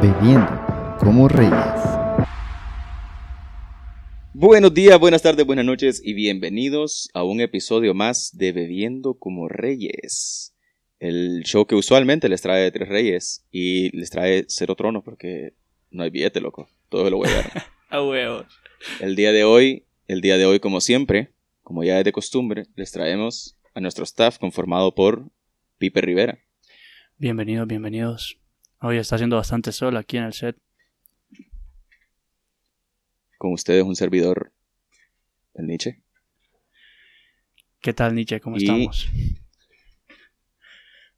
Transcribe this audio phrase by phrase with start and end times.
[0.00, 1.52] Bebiendo como reyes.
[4.32, 9.48] Buenos días, buenas tardes, buenas noches y bienvenidos a un episodio más de Bebiendo como
[9.48, 10.54] Reyes.
[11.00, 15.54] El show que usualmente les trae tres reyes y les trae cero tronos porque
[15.90, 16.68] no hay billete, loco.
[16.90, 17.64] Todo lo voy a dar.
[17.88, 18.46] A huevos.
[19.00, 21.32] El día de hoy, el día de hoy, como siempre,
[21.64, 25.28] como ya es de costumbre, les traemos a nuestro staff conformado por
[25.78, 26.38] Pipe Rivera.
[27.16, 28.38] Bienvenidos, bienvenidos.
[28.80, 30.56] Hoy está haciendo bastante sol aquí en el set.
[33.36, 34.52] Con ustedes un servidor,
[35.54, 36.00] el Nietzsche.
[37.80, 38.40] ¿Qué tal, Nietzsche?
[38.40, 39.08] ¿Cómo Y- estamos?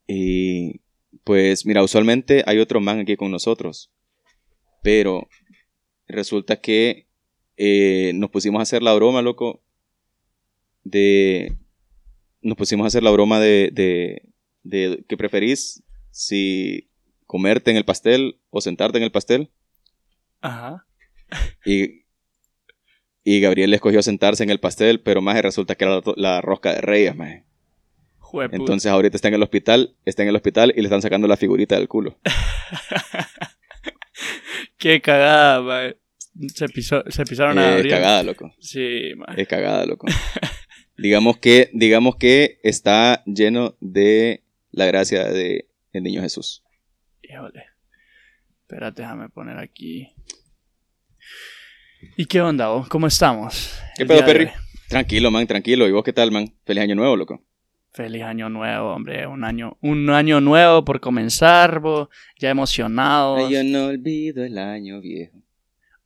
[0.07, 0.81] Y
[1.25, 3.91] pues mira, usualmente hay otro man aquí con nosotros,
[4.83, 5.29] pero
[6.09, 7.07] resulta que
[7.57, 9.63] eh, nos pusimos a hacer la broma, loco,
[10.83, 11.57] de...
[12.43, 14.23] Nos pusimos a hacer la broma de, de,
[14.63, 15.83] de ¿qué preferís?
[16.11, 16.90] Si
[17.31, 19.53] comerte en el pastel o sentarte en el pastel.
[20.41, 20.85] Ajá.
[21.65, 22.03] Y,
[23.23, 26.75] y Gabriel escogió sentarse en el pastel, pero más resulta que era la, la rosca
[26.75, 27.45] de reyes, más.
[28.51, 31.37] Entonces ahorita está en el hospital, está en el hospital y le están sacando la
[31.37, 32.19] figurita del culo.
[34.77, 35.97] Qué cagada, mae.
[36.53, 37.95] Se, pisó, se pisaron a Eh, es Gabriel.
[37.97, 38.53] cagada, loco.
[38.59, 39.41] Sí, mae.
[39.41, 40.09] Es cagada, loco.
[40.99, 44.43] digamos que, digamos que está lleno de
[44.73, 46.65] la gracia de el niño Jesús.
[47.31, 47.65] Híjole.
[48.63, 50.13] Espérate, déjame poner aquí.
[52.17, 52.89] ¿Y qué onda, vos?
[52.89, 53.79] ¿Cómo estamos?
[53.97, 54.51] ¿Qué pedo, Perry?
[54.89, 55.87] Tranquilo, man, tranquilo.
[55.87, 56.53] ¿Y vos qué tal, man?
[56.65, 57.45] Feliz año nuevo, loco.
[57.93, 59.27] Feliz año nuevo, hombre.
[59.29, 62.09] Un año, un año nuevo por comenzar, vos.
[62.39, 63.49] Ya emocionados.
[63.65, 65.39] no olvido el año viejo.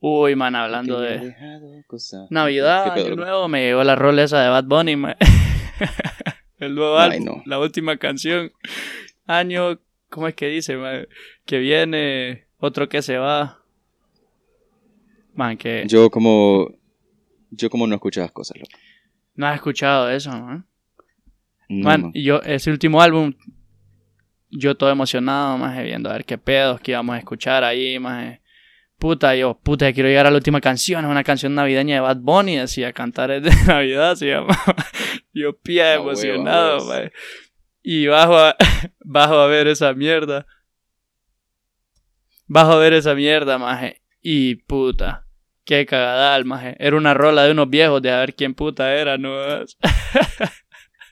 [0.00, 1.34] Uy, man, hablando de.
[2.28, 5.16] Navidad, ¿Qué pedo, año nuevo, me llegó la rola esa de Bad Bunny, man.
[6.58, 7.42] El nuevo Ay, álbum, no.
[7.46, 8.52] la última canción.
[9.26, 9.80] Año,
[10.14, 11.08] ¿cómo es que dice, man?
[11.44, 13.60] Que viene, otro que se va.
[15.34, 16.70] Man, que Yo como...
[17.50, 18.70] Yo como no escucho esas cosas, loco.
[19.34, 20.66] no has escuchado eso, man.
[21.68, 23.34] No, Man, yo, ese último álbum,
[24.50, 28.38] yo todo emocionado, más viendo a ver qué pedos que íbamos a escuchar ahí, más
[28.98, 32.18] puta, yo, puta, quiero llegar a la última canción, es una canción navideña de Bad
[32.18, 34.56] Bunny, decía, cantar es de Navidad, se llama.
[35.34, 37.10] Yo pía A huevo, a emocionado, huevos.
[37.86, 38.56] Y bajo a,
[39.04, 40.46] bajo a ver esa mierda.
[42.46, 44.00] Bajo a ver esa mierda, maje.
[44.22, 45.26] Y puta,
[45.64, 46.74] qué cagadal, maje.
[46.78, 49.38] Era una rola de unos viejos de a ver quién puta era, ¿no?
[49.44, 49.66] El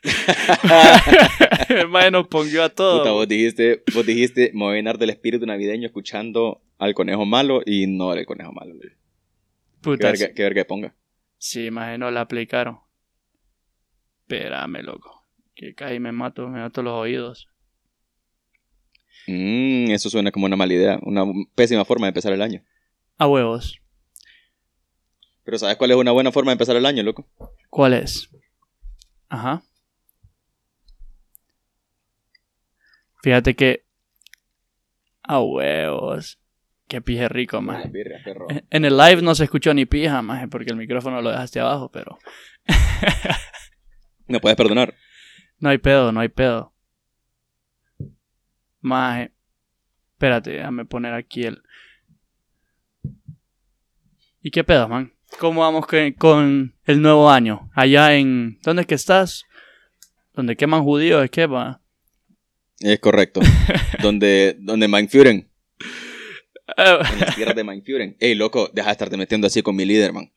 [1.89, 3.01] maje nos pongió a todos.
[3.01, 7.23] Puta, vos dijiste, vos dijiste, me voy a llenar del espíritu navideño escuchando al conejo
[7.23, 8.73] malo y no era el conejo malo.
[9.81, 10.95] Puta, qué verga que ponga.
[11.37, 12.79] Sí, más no la aplicaron.
[14.21, 15.22] Espérame, loco.
[15.55, 17.49] Que casi me mato, me mato los oídos.
[19.27, 21.23] Mm, eso suena como una mala idea, una
[21.55, 22.63] pésima forma de empezar el año.
[23.17, 23.79] A huevos.
[25.43, 27.27] Pero ¿sabes cuál es una buena forma de empezar el año, loco?
[27.69, 28.29] ¿Cuál es?
[29.29, 29.63] Ajá.
[33.21, 33.85] Fíjate que.
[35.23, 36.39] A huevos.
[36.87, 38.47] Qué pije rico, birrias, perro.
[38.69, 41.89] En el live no se escuchó ni pija, más, porque el micrófono lo dejaste abajo,
[41.89, 42.19] pero.
[44.27, 44.93] ¿Me puedes perdonar?
[45.63, 46.73] No hay pedo, no hay pedo.
[48.81, 49.31] Maje.
[50.11, 51.63] Espérate, déjame poner aquí el.
[54.41, 55.13] ¿Y qué pedo, man?
[55.39, 57.69] ¿Cómo vamos que- con el nuevo año?
[57.73, 58.59] Allá en.
[58.61, 59.45] ¿Dónde es que estás?
[60.33, 61.23] ¿Donde queman judíos?
[61.23, 61.79] ¿Es que va?
[62.81, 63.39] Es correcto.
[64.01, 65.49] donde, donde Mindfuren,
[66.75, 68.17] Eh, en las tierras de Mindfuren.
[68.19, 70.29] Ey, loco, deja de estarte metiendo así con mi líder, man.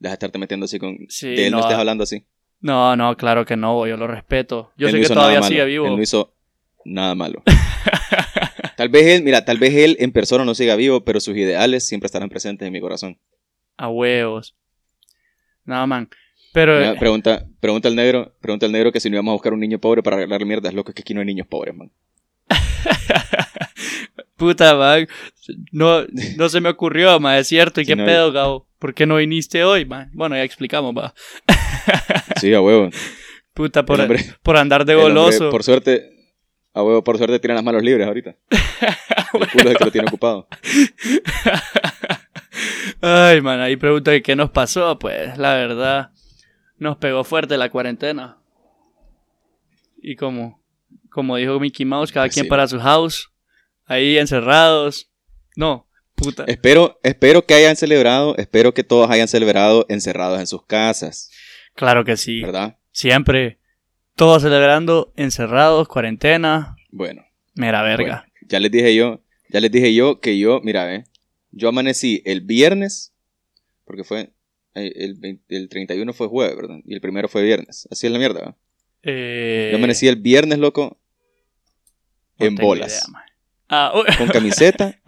[0.00, 0.96] Deja de estarte metiendo así con...
[1.08, 1.62] Sí, de él no, no.
[1.62, 2.26] estés hablando así.
[2.64, 4.72] No, no, claro que no, yo lo respeto.
[4.78, 5.86] Yo Él sé no que todavía nada sigue vivo.
[5.86, 6.32] Él no hizo
[6.86, 7.42] nada malo.
[8.78, 11.86] Tal vez él, mira, tal vez él en persona no siga vivo, pero sus ideales
[11.86, 13.18] siempre estarán presentes en mi corazón.
[13.76, 14.56] A huevos.
[15.64, 16.08] No, man.
[16.52, 16.78] Pero.
[16.78, 19.60] Mira, pregunta, pregunta al negro, pregunta al negro que si no íbamos a buscar un
[19.60, 21.92] niño pobre para arreglarle mierdas, loco, es que aquí no hay niños pobres, man.
[24.36, 25.06] Puta, man.
[25.70, 26.04] No,
[26.36, 27.36] no se me ocurrió, man.
[27.38, 27.80] Es cierto.
[27.80, 28.66] ¿Y qué no- pedo, Gabo?
[28.78, 30.10] ¿Por qué no viniste hoy, man?
[30.12, 31.14] Bueno, ya explicamos, va.
[32.40, 32.90] Sí, a huevo.
[33.54, 35.50] Puta, por, hombre- por andar de hombre, goloso.
[35.50, 36.10] por suerte,
[36.74, 38.34] a huevo, por suerte tiran las manos libres ahorita.
[39.34, 40.48] El culo es que lo tiene ocupado.
[43.00, 44.98] Ay, man, ahí pregunta que qué nos pasó.
[44.98, 46.10] Pues, la verdad,
[46.78, 48.38] nos pegó fuerte la cuarentena.
[50.02, 50.60] Y como,
[51.10, 53.30] como dijo Mickey Mouse, cada Pues quien para su house.
[53.86, 55.10] Ahí encerrados.
[55.56, 56.44] No, puta.
[56.46, 61.30] Espero, espero que hayan celebrado, espero que todos hayan celebrado encerrados en sus casas,
[61.74, 62.40] Claro que sí.
[62.42, 62.78] ¿verdad?
[62.92, 63.58] Siempre.
[64.14, 66.76] Todos celebrando, encerrados, cuarentena.
[66.90, 68.24] Bueno, Mera verga.
[68.26, 71.04] bueno, ya les dije yo, Ya les dije yo que yo, mira, eh,
[71.50, 73.12] yo amanecí el viernes,
[73.84, 74.32] porque fue,
[74.74, 76.78] eh, el, 20 el 31 fue jueves, ¿verdad?
[76.84, 77.88] Y el primero fue viernes.
[77.90, 78.56] Así es la mierda, ¿verdad?
[79.02, 81.00] Eh, Yo amanecí el viernes, loco,
[82.38, 82.92] no en bolas.
[83.08, 83.24] idea.
[83.68, 84.98] Ah, uy, Con camiseta,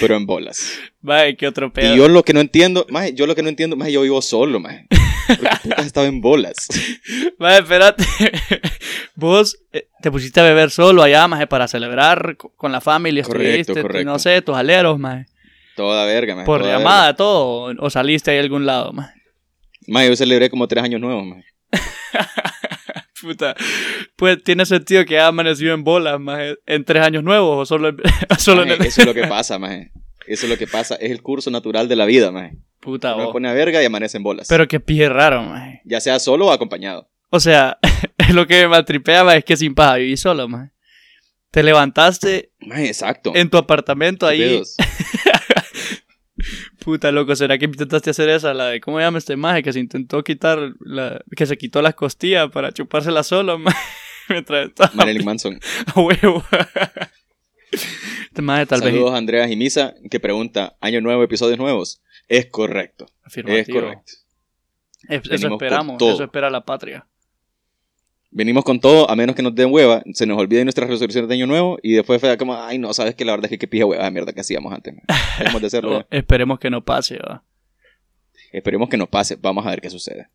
[0.00, 0.78] pero en bolas.
[1.00, 1.94] maje, qué otro pedo.
[1.94, 4.20] Y yo lo que no entiendo, más yo lo que no entiendo, más yo vivo
[4.22, 4.82] solo, más.
[5.28, 5.48] Porque
[5.82, 6.68] estaba en bolas.
[7.38, 8.04] Maje, espérate.
[9.14, 13.22] Vos eh, te pusiste a beber solo allá, maje, para celebrar co- con la familia.
[13.24, 14.10] Correcto, estuviste, correcto.
[14.12, 15.26] No sé, tus aleros, maje.
[15.74, 16.46] Toda verga, más.
[16.46, 17.74] Por llamada, todo.
[17.78, 19.14] O saliste ahí a algún lado, maje.
[19.88, 21.44] Más yo celebré como tres años nuevos, más.
[23.26, 23.54] Puta.
[24.16, 27.88] Pues tiene sentido que haya amanecido en bolas, maje, en tres años nuevos o solo,
[27.88, 27.96] en-
[28.38, 28.82] solo en el...
[28.82, 29.86] Eso es lo que pasa, más.
[30.26, 30.94] Eso es lo que pasa.
[30.96, 32.52] Es el curso natural de la vida, más.
[32.80, 33.32] Puta, Uno vos.
[33.32, 34.46] pone a verga y amanece en bolas.
[34.48, 35.80] Pero qué pije raro, maje.
[35.84, 37.08] Ya sea solo o acompañado.
[37.30, 37.78] O sea,
[38.32, 40.70] lo que me maltripea, maje, es que sin paja viví solo, maje.
[41.50, 43.32] Te levantaste Más exacto.
[43.34, 44.62] en tu apartamento ¿Qué ahí.
[46.86, 48.54] Puta, loco, ¿será que intentaste hacer esa?
[48.54, 49.64] La de, ¿cómo llama este maje?
[49.64, 53.76] Que se intentó quitar, la, que se quitó las costillas para chupársela solo, maje.
[54.28, 55.58] Mientras estaba Marilyn Manson.
[55.94, 56.44] a huevo.
[57.72, 59.14] Este maje tal Saludos vez...
[59.14, 62.02] a Andrea Jimisa, que pregunta, ¿año nuevo, episodios nuevos?
[62.28, 63.06] Es correcto.
[63.06, 63.80] Es Afirmativo.
[63.80, 64.12] correcto.
[65.08, 67.04] Es- Eso Venimos con esperamos, eso espera la patria.
[68.30, 71.34] Venimos con todo, a menos que nos den hueva, se nos olviden nuestras resoluciones de
[71.34, 73.68] año nuevo y después fue como, ay no, sabes que la verdad es que qué
[73.68, 74.94] pija hueva de mierda que hacíamos antes.
[74.94, 75.04] man.
[75.38, 76.06] Dejemos de hacerlo.
[76.10, 77.18] Esperemos que no pase.
[78.52, 80.28] Esperemos que nos pase, vamos a ver qué sucede.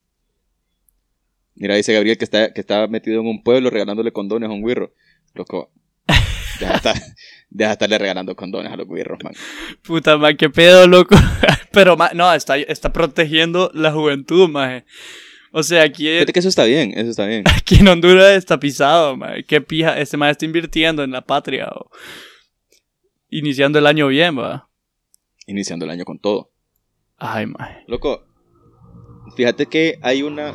[1.56, 4.66] Mira, dice Gabriel que está, que está metido en un pueblo regalándole condones a un
[4.66, 4.94] guirro.
[5.34, 5.72] Loco,
[6.60, 6.96] deja de, estar,
[7.50, 9.34] deja de estarle regalando condones a los guirros, man.
[9.84, 11.16] Puta, man, qué pedo, loco.
[11.72, 14.86] Pero, ma- no, está, está protegiendo la juventud, maje.
[15.54, 17.44] O sea, aquí, Fíjate que eso está bien, eso está bien.
[17.46, 19.44] aquí en Honduras está pisado, maje.
[19.44, 21.90] Qué pija, este maje está invirtiendo en la patria, o
[23.30, 24.70] iniciando el año bien, va.
[25.48, 26.52] Iniciando el año con todo.
[27.18, 27.84] Ay, maje.
[27.88, 28.24] Loco,
[29.36, 30.54] fíjate que hay una...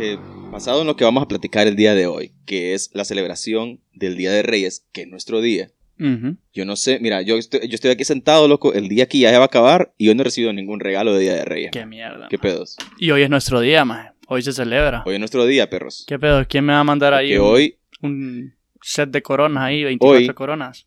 [0.00, 0.18] eh,
[0.50, 3.80] basado en lo que vamos a platicar el día de hoy, que es la celebración
[3.92, 5.70] del Día de Reyes, que es nuestro día.
[5.96, 9.30] Yo no sé, mira, yo estoy, yo estoy aquí sentado, loco, el día aquí ya
[9.30, 11.70] se va a acabar y yo no he recibido ningún regalo de Día de Reyes.
[11.72, 12.26] Qué mierda.
[12.28, 12.76] ¿Qué pedos?
[12.98, 14.10] Y hoy es nuestro día, maje.
[14.28, 15.02] Hoy se celebra.
[15.06, 16.04] Hoy es nuestro día, perros.
[16.06, 16.44] ¿Qué pedo?
[16.48, 19.84] ¿Quién me va a mandar ahí Que un, hoy, un set de coronas ahí?
[19.84, 20.86] 24 Hoy- coronas.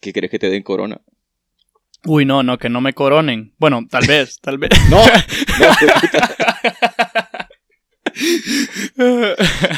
[0.00, 1.00] ¿qué querés que te den corona?
[2.04, 3.52] Uy, no, no, que no me coronen.
[3.58, 4.70] Bueno, tal vez, tal vez.
[4.88, 5.02] No,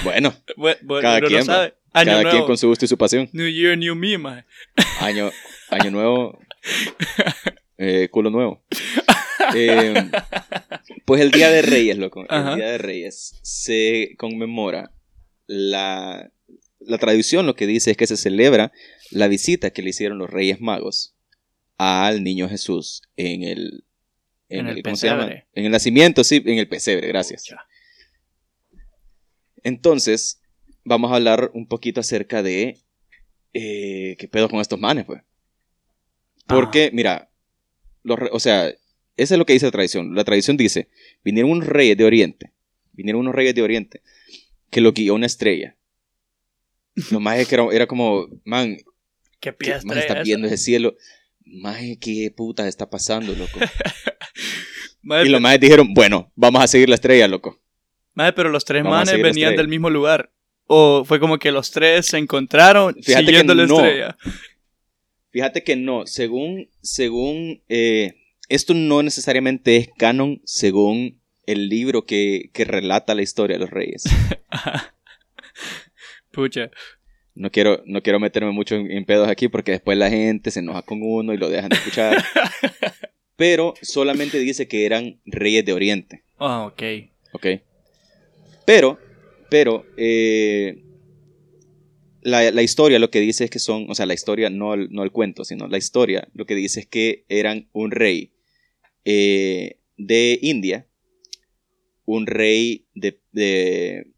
[0.04, 1.74] bueno, bueno, Cada quien, no sabe.
[1.92, 2.30] Año cada nuevo.
[2.36, 3.28] quien con su gusto y su pasión.
[3.32, 4.44] New Year, New Me, maje.
[5.00, 5.30] Año,
[5.70, 6.38] año nuevo,
[7.78, 8.62] eh, culo nuevo.
[9.54, 10.10] Eh,
[11.04, 12.24] pues el Día de Reyes, loco.
[12.28, 12.52] Ajá.
[12.52, 14.92] El Día de Reyes se conmemora
[15.46, 16.30] la,
[16.78, 18.72] la tradición, lo que dice es que se celebra
[19.10, 21.14] la visita que le hicieron los Reyes Magos
[21.76, 23.84] al niño Jesús en el,
[24.48, 25.30] En el ¿cómo se llama?
[25.54, 27.44] En el nacimiento, sí, en el pesebre, gracias.
[29.62, 30.40] Entonces,
[30.84, 32.78] vamos a hablar un poquito acerca de
[33.52, 35.22] eh, qué pedo con estos manes, pues.
[36.46, 37.30] Porque, mira,
[38.02, 38.72] los o sea,
[39.16, 40.14] eso es lo que dice la tradición.
[40.14, 40.88] La tradición dice,
[41.24, 42.52] vinieron unos reyes de Oriente,
[42.92, 44.02] vinieron unos reyes de Oriente,
[44.70, 45.76] que lo guió una estrella.
[47.10, 48.84] Lo más es que era, era como, man, ¿Qué
[49.40, 50.96] ¿qué pieza más está viendo ese cielo?
[51.44, 53.58] Maje, ¿qué puta está pasando, loco?
[55.24, 57.58] y los majes dijeron, bueno, vamos a seguir la estrella, loco.
[58.14, 60.32] pero los tres Vamos manes venían del mismo lugar.
[60.66, 63.76] O fue como que los tres se encontraron Fíjate siguiendo que la no.
[63.76, 64.16] estrella.
[65.30, 68.19] Fíjate que no, según, según, eh,
[68.50, 73.70] esto no necesariamente es canon según el libro que, que relata la historia de los
[73.70, 74.04] reyes.
[76.32, 76.70] Pucha.
[77.34, 80.60] No quiero, no quiero meterme mucho en, en pedos aquí porque después la gente se
[80.60, 82.22] enoja con uno y lo dejan de escuchar.
[83.36, 86.82] Pero solamente dice que eran reyes de Oriente, Ah, ok.
[87.32, 87.46] ¿ok?
[88.66, 88.98] Pero,
[89.48, 90.82] pero, eh,
[92.22, 95.02] la, la historia lo que dice es que son, o sea, la historia, no no
[95.02, 98.32] el cuento, sino la historia, lo que dice es que eran un rey
[99.04, 100.86] eh, de India,
[102.04, 103.20] un rey de...
[103.32, 104.12] de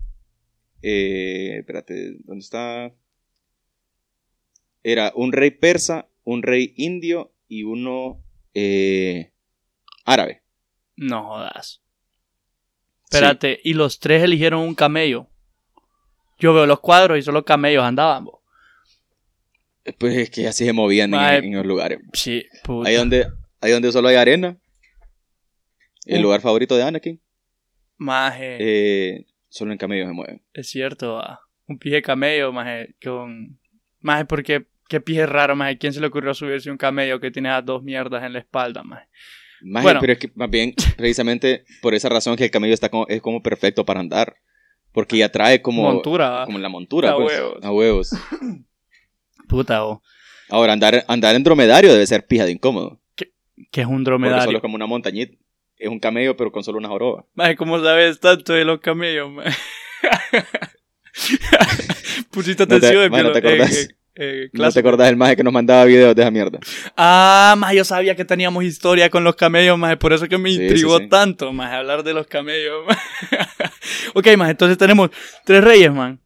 [0.83, 2.93] eh, espérate, ¿dónde está?
[4.83, 8.21] Era un rey persa, un rey indio y uno
[8.55, 9.33] eh,
[10.05, 10.43] árabe.
[10.97, 11.83] No jodas.
[13.05, 15.29] Espérate, y los tres eligieron un camello.
[16.39, 18.25] Yo veo los cuadros y solo camellos andaban.
[18.25, 18.43] bo.
[19.99, 21.99] Pues es que así se movían en, los lugares.
[22.12, 22.89] Sí, puta.
[22.89, 23.27] Ahí donde,
[23.61, 24.57] ahí donde solo hay arena.
[26.07, 27.21] El Un- lugar favorito de Anakin.
[27.99, 30.43] Maje, eh, solo en camellos se mueven.
[30.55, 31.41] es cierto, va.
[31.67, 33.59] Un pije camello, maje, con...
[34.01, 35.79] Maje, porque Qué pie raro, maje.
[35.79, 38.83] ¿Quién se le ocurrió subirse un camello que tiene a dos mierdas en la espalda,
[38.83, 39.07] maje?
[39.63, 40.01] Maje, Bueno.
[40.01, 43.23] pero es que más bien, precisamente por esa razón que el camello está como, es
[43.23, 44.37] como perfecto para andar.
[44.93, 47.65] Porque ya trae como, Montura, como la montura, A pues, huevos.
[47.65, 48.11] A huevos.
[49.49, 50.03] Puta, o.
[50.51, 53.01] Ahora, andar, andar en dromedario debe ser pija de incómodo.
[53.17, 54.57] Que es un Porque solo dromedario.
[54.57, 55.35] es como una montañita.
[55.79, 57.25] Es un camello, pero con solo una joroba.
[57.35, 59.50] Maje, ¿cómo sabes tanto de los camellos, maje?
[62.31, 63.88] Pusiste No te- atención en maje, no te acordás.
[64.52, 66.59] ¿No te acordás del maje que nos mandaba videos de esa mierda?
[66.97, 70.50] Ah, más yo sabía que teníamos historia con los camellos, más por eso que me
[70.50, 71.09] Sí, intrigó sí.
[71.09, 72.85] tanto, más hablar de los camellos.
[74.14, 75.11] ok, más entonces tenemos
[75.45, 76.21] tres reyes, man,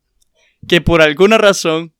[0.69, 1.93] que por alguna razón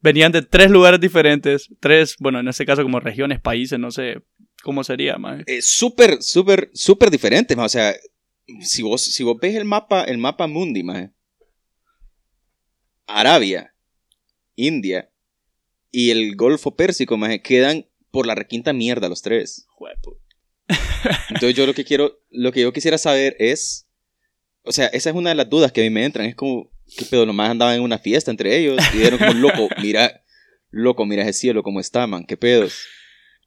[0.00, 4.22] venían de tres lugares diferentes, tres, bueno, en este caso como regiones, países, no sé
[4.66, 5.44] cómo sería, man.
[5.46, 7.66] Eh, súper, súper, súper diferente, maje.
[7.66, 7.96] O sea,
[8.62, 11.12] si vos, si vos ves el mapa, el mapa mundi, maje.
[13.06, 13.72] Arabia,
[14.56, 15.08] India
[15.92, 19.66] y el Golfo Pérsico, maje, quedan por la requinta mierda los tres.
[19.68, 20.18] Juepu.
[21.28, 23.86] Entonces yo lo que quiero, lo que yo quisiera saber es,
[24.64, 26.72] o sea, esa es una de las dudas que a mí me entran, es como,
[26.98, 27.24] ¿qué pedo?
[27.24, 30.24] Nomás andaban en una fiesta entre ellos y dieron como, loco, mira,
[30.70, 32.84] loco, mira ese cielo, cómo está, man, qué pedos.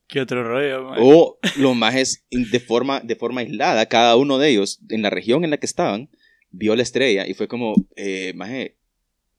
[0.10, 0.98] ¿Qué otro rollo, man?
[1.00, 5.44] O los majes de forma, de forma aislada, cada uno de ellos, en la región
[5.44, 6.10] en la que estaban,
[6.50, 8.76] vio la estrella y fue como, eh, maje,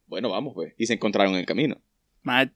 [0.06, 0.72] bueno, vamos, pues.
[0.78, 1.82] Y se encontraron en el camino.
[2.22, 2.52] Maje,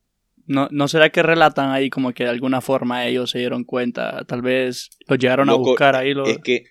[0.46, 4.24] ¿no, ¿No será que relatan ahí como que de alguna forma ellos se dieron cuenta?
[4.28, 6.28] Tal vez los llegaron a Loco, buscar ahí los...
[6.28, 6.66] Es que,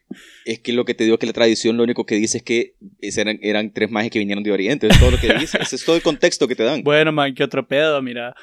[0.46, 2.76] es que lo que te digo que la tradición lo único que dice es que
[3.02, 4.88] eran, eran tres majes que vinieron de Oriente.
[4.88, 5.58] Es todo lo que dice.
[5.62, 6.84] Ese es todo el contexto que te dan.
[6.84, 8.34] Bueno, man, qué otro pedo, mira.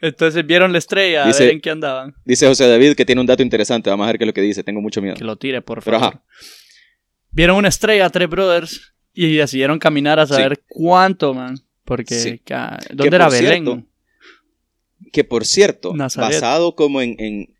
[0.00, 2.14] Entonces vieron la estrella, Dice- a ver en qué andaban.
[2.24, 3.90] Dice José David que tiene un dato interesante.
[3.90, 4.64] Vamos a ver qué es lo que dice.
[4.64, 5.16] Tengo mucho miedo.
[5.16, 6.14] Que lo tire, por Pero favor.
[6.14, 6.24] ajá.
[7.32, 11.56] Vieron una estrella, tres brothers, y decidieron caminar a saber cuánto, man.
[11.84, 12.38] Porque, Sí.
[12.38, 13.64] ca- ¿dónde Que, era por Belén?
[13.64, 13.86] cierto,
[15.12, 16.34] Que por cierto, Nazaret.
[16.34, 17.54] basado como en, en,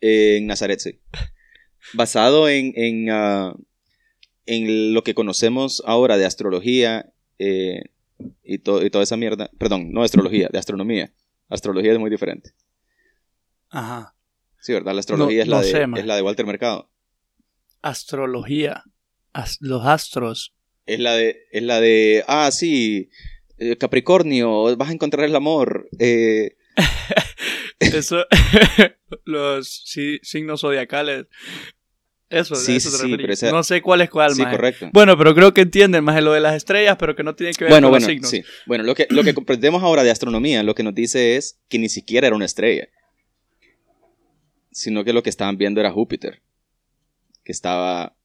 [0.00, 0.98] en Nazaret, sí.
[1.94, 3.54] Basado en, en, ah,
[4.46, 7.82] en lo que conocemos ahora de astrología eh,
[8.44, 9.50] y, to- y toda esa mierda.
[9.58, 11.12] Perdón, no de astrología, de astronomía.
[11.54, 12.50] Astrología es muy diferente.
[13.70, 14.14] Ajá.
[14.60, 14.94] Sí, ¿verdad?
[14.94, 16.00] La astrología No- es, la no de, sé, man.
[16.00, 16.90] es la de Walter Mercado.
[17.82, 18.84] Astrología.
[19.32, 20.54] As- los astros.
[20.86, 23.08] Es la de, es la de, ah, sí,
[23.58, 25.88] eh, Capricornio, vas a encontrar el amor.
[25.98, 26.56] eh,
[27.80, 28.24] Eso,
[29.24, 31.26] los si- signos zodiacales.
[32.32, 34.56] Eso, Sí, eso sí, pero esa- No sé cuál es cuál, sí, maje.
[34.56, 34.90] correcto.
[34.92, 37.64] Bueno, pero creo que entienden más lo de las estrellas, pero que no tiene que
[37.64, 38.30] ver Bueno, con bueno, los signos.
[38.30, 38.42] sí.
[38.66, 41.78] Bueno, lo que, lo que comprendemos ahora de astronomía, lo que nos dice es que
[41.78, 42.88] ni siquiera era una estrella.
[44.70, 46.40] Sino que lo que estaban viendo era Júpiter.
[47.44, 48.16] Que estaba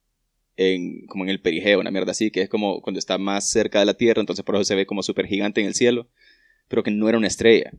[0.55, 3.79] en, como en el perigeo, una mierda así, que es como cuando está más cerca
[3.79, 6.07] de la Tierra, entonces por eso se ve como súper gigante en el cielo.
[6.69, 7.71] Pero que no era una estrella.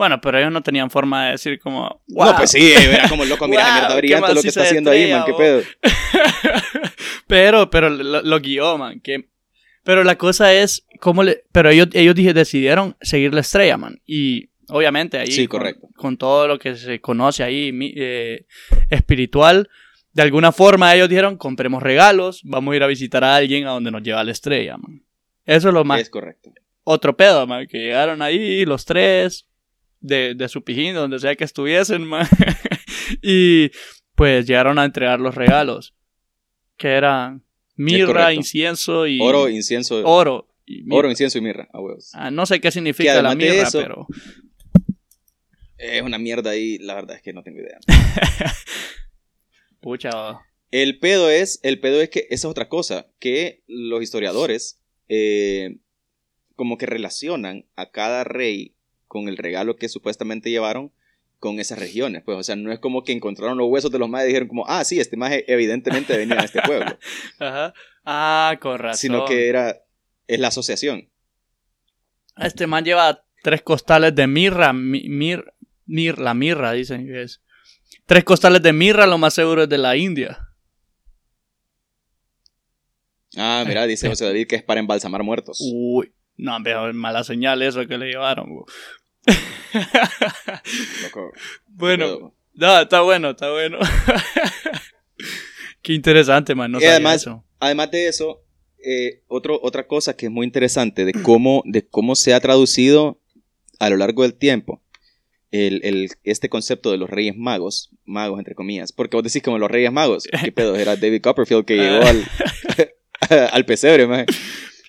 [0.00, 2.28] Bueno, pero ellos no tenían forma de decir como, wow.
[2.28, 5.12] No, pues sí, era como loco, mira Wow, mierda brillante lo que está haciendo ahí,
[5.12, 5.62] man, qué pedo.
[7.26, 8.98] pero, pero lo, lo guió, man.
[9.00, 9.28] Que...
[9.84, 11.44] Pero la cosa es, ¿cómo le...
[11.52, 14.00] Pero ellos, ellos decidieron seguir la estrella, man.
[14.06, 15.88] Y obviamente ahí, Sí, correcto.
[15.94, 18.46] con todo lo que se conoce ahí eh,
[18.88, 19.68] espiritual,
[20.14, 23.72] de alguna forma ellos dijeron, compremos regalos, vamos a ir a visitar a alguien a
[23.72, 25.04] donde nos lleva la estrella, man.
[25.44, 26.00] Eso es lo más...
[26.00, 26.54] Es correcto.
[26.84, 29.46] Otro pedo, man, que llegaron ahí los tres
[30.00, 32.26] de, de su pijín, donde sea que estuviesen, man.
[33.22, 33.70] y
[34.14, 35.94] pues llegaron a entregar los regalos,
[36.76, 37.44] que eran
[37.76, 40.48] mirra, incienso y Oro, incienso, oro.
[40.66, 40.96] y mirra.
[40.98, 42.10] oro, incienso y mirra, huevos.
[42.14, 44.06] Ah, no sé qué significa la mirra, eso- pero
[45.78, 47.78] Es una mierda ahí, la verdad es que no tengo idea.
[49.80, 50.40] pucha,
[50.70, 55.78] El pedo es, el pedo es que esa es otra cosa, que los historiadores eh,
[56.54, 58.76] como que relacionan a cada rey
[59.10, 60.92] con el regalo que supuestamente llevaron
[61.40, 62.22] con esas regiones.
[62.24, 64.46] Pues, o sea, no es como que encontraron los huesos de los majes y dijeron
[64.46, 66.96] como, ah, sí, este maje evidentemente venía de este pueblo.
[67.40, 67.74] Ajá.
[68.04, 68.98] Ah, con razón.
[68.98, 69.80] sino que era,
[70.28, 71.10] es la asociación.
[72.36, 75.44] Este man lleva tres costales de mirra, mi- mir,
[75.86, 77.42] mir, la mirra, dicen que es.
[78.06, 80.46] Tres costales de mirra, lo más seguro es de la India.
[83.36, 85.58] Ah, mira, dice José David que es para embalsamar muertos.
[85.60, 88.48] Uy, no, pero mala señal eso que le llevaron.
[88.54, 88.66] bo.
[91.02, 91.32] Loco,
[91.68, 93.78] bueno, no, está bueno, está bueno.
[95.82, 96.72] Qué interesante, man.
[96.72, 97.44] No Y además- eso.
[97.58, 98.42] Además de eso,
[98.82, 103.20] eh, otro, otra cosa que es muy interesante de cómo, de cómo se ha traducido
[103.78, 104.82] a lo largo del tiempo
[105.50, 109.58] el, el- este concepto de los reyes magos, magos entre comillas, porque vos decís como
[109.58, 110.76] los reyes magos, ¿qué pedo?
[110.76, 112.24] Era David Copperfield que llegó al,
[113.52, 114.06] al pesebre,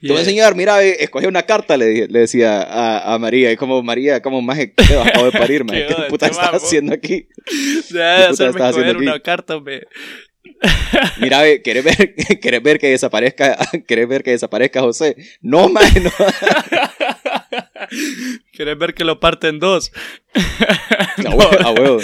[0.01, 0.07] maje.
[0.07, 3.51] Te voy a enseñar, mira, escoge una carta, le, dije- le decía a, a María.
[3.51, 5.85] Y como, María, como más que pedo, acabo de parir, maje.
[5.87, 6.57] Qué ¿Qué puta estás mambo.
[6.57, 7.27] haciendo aquí?
[7.89, 9.05] Deja de hacerme estás haciendo escoger aquí?
[9.05, 9.87] una carta, hombre.
[11.19, 15.15] Mira, ¿querés ver, ¿querés ver que desaparezca, ¿querés ver que desaparezca José?
[15.41, 16.11] No, maje, no.
[18.51, 19.91] ¿Querés ver que lo parte en dos?
[21.25, 21.99] A huevo, a huevo.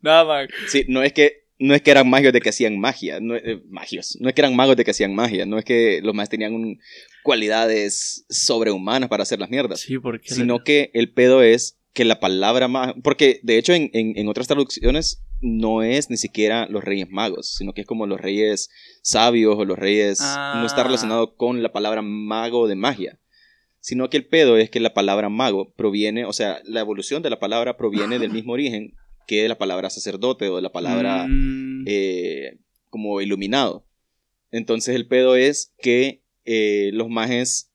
[0.00, 0.48] Nada, man.
[0.68, 3.62] Sí, no es que no es que eran magios de que hacían magia, no, eh,
[3.68, 6.28] magios, no es que eran magos de que hacían magia, no es que los magos
[6.30, 6.78] tenían un-
[7.22, 10.34] cualidades sobrehumanas para hacer las mierdas, Sí, porque...
[10.34, 14.28] sino que el pedo es que la palabra magia, porque de hecho en, en- en
[14.28, 18.70] otras traducciones no es ni siquiera los reyes magos, sino que es como los reyes
[19.02, 20.84] sabios o los reyes, no está Ah.
[20.84, 23.18] relacionado con la palabra mago de magia.
[23.80, 27.30] Sino que el pedo es que la palabra mago proviene, o sea, la evolución de
[27.30, 28.94] la palabra proviene del mismo origen
[29.40, 32.58] de la palabra sacerdote o de la palabra Mm, eh,
[32.90, 33.86] como iluminado.
[34.50, 37.70] Entonces el pedo es que eh, los mages,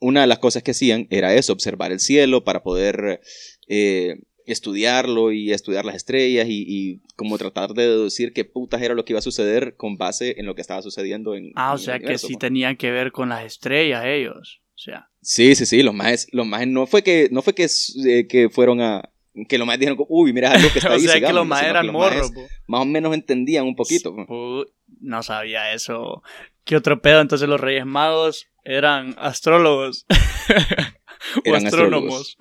[0.00, 3.20] una de las cosas que hacían era eso, observar el cielo para poder
[3.68, 8.94] eh, estudiarlo y estudiar las estrellas y, y como tratar de deducir qué putas era
[8.94, 11.76] lo que iba a suceder con base en lo que estaba sucediendo en Ah, o
[11.76, 12.38] el sea que sí pues.
[12.40, 14.60] tenían que ver con las estrellas ellos.
[14.74, 17.68] O sea, Sí, sí, sí, los mages, los mages no fue que, no fue que,
[18.06, 19.11] eh, que fueron a,
[19.48, 21.46] que los mages dijeron, uy, mira algo que está o ahí, sea que sigámoslo", los
[21.48, 22.32] más eran morros.
[22.66, 24.14] Más o menos entendían un poquito.
[24.14, 24.28] pues.
[24.28, 24.68] Pu-
[25.00, 26.22] No sabía eso.
[26.64, 27.20] ¿Qué otro pedo?
[27.20, 30.06] Entonces los Reyes Magos eran astrólogos.
[31.36, 32.36] o Eran astrónomos.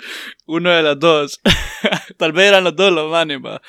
[0.45, 1.41] Uno de los dos.
[2.17, 3.61] Tal vez eran los dos los manes, pa.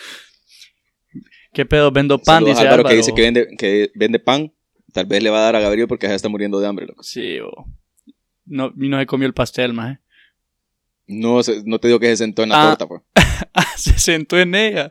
[1.52, 1.90] ¿Qué pedo?
[1.90, 2.88] Vendo pan, Saludos dice Álvaro, Álvaro.
[2.88, 4.52] que dice que vende, que vende pan.
[4.92, 7.02] Tal vez le va a dar a Gabriel porque ya está muriendo de hambre, loco.
[7.02, 7.50] Sí, o...
[8.44, 9.98] No, no se comió el pastel, más.
[11.06, 12.76] No, no te digo que se sentó en la Ah.
[12.76, 13.02] torta, pues.
[13.54, 14.90] Ah, se sentó en ella.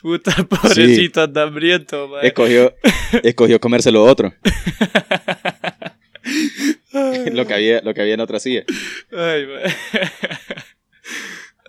[0.00, 2.24] Puta, pobrecito, anda hambriento, man.
[2.24, 2.74] Escogió,
[3.22, 4.32] escogió comerse lo otro.
[7.32, 8.64] lo, que había, lo que había en otra silla.
[9.12, 9.46] Ay.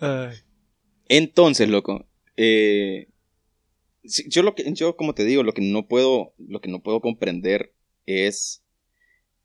[0.00, 0.36] Ay.
[1.08, 3.08] Entonces, loco, eh,
[4.04, 6.82] sí, yo lo que, yo como te digo, lo que no puedo, lo que no
[6.82, 7.74] puedo comprender
[8.06, 8.62] es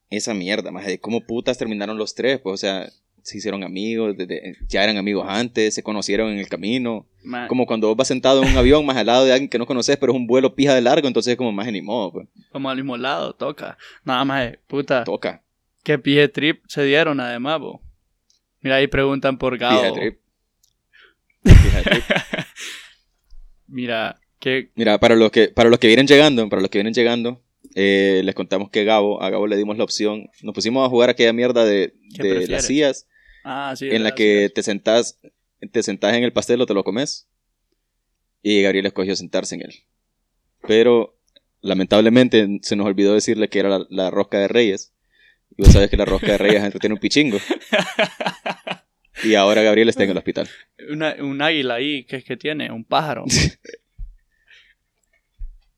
[0.10, 2.90] esa mierda, más de cómo putas terminaron los tres, pues, o sea,
[3.28, 7.66] se hicieron amigos, desde- ya eran amigos antes, se conocieron en el camino, Man, como
[7.66, 9.98] cuando vos vas sentado en un avión más al lado de alguien que no conoces,
[9.98, 12.70] pero es un vuelo pija de largo, entonces es como más ni modo, pues, Vamos
[12.72, 13.78] al mismo lado, toca.
[14.06, 15.04] Nada más, eh, puta.
[15.04, 15.42] toca,
[15.84, 17.82] ¿Qué pije trip se dieron además, bo?
[18.62, 19.82] Mira, ahí preguntan por Gabo.
[19.82, 20.20] pija trip.
[21.44, 22.04] Pija trip.
[23.68, 26.94] Mira, ¿qué, Mira, para los que, para los que vienen llegando, para los que vienen
[26.94, 27.42] llegando,
[27.76, 31.10] eh, les contamos que Gabo, a Gabo le dimos la opción, nos pusimos a jugar
[31.10, 33.08] aquella mierda de, ¿Qué de las sillas,
[33.50, 33.90] Ah, sí.
[33.90, 35.20] en la que te sentás,
[35.72, 37.28] te sentás en el pastel o te lo comes,
[38.44, 39.74] y Gabriel escogió sentarse en él.
[40.68, 41.18] Pero,
[41.62, 44.94] lamentablemente, se nos olvidó decirle que era la, la rosca de reyes,
[45.58, 47.38] y vos sabes que la rosca de reyes tiene un pichingo,
[49.24, 50.50] y ahora Gabriel está en el hospital.
[50.92, 52.70] Una- un águila ahí, ¿qué es que tiene?
[52.72, 53.24] Un pájaro.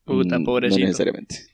[0.04, 0.80] Puta, Mm, pobrecito.
[0.80, 1.46] No necesariamente.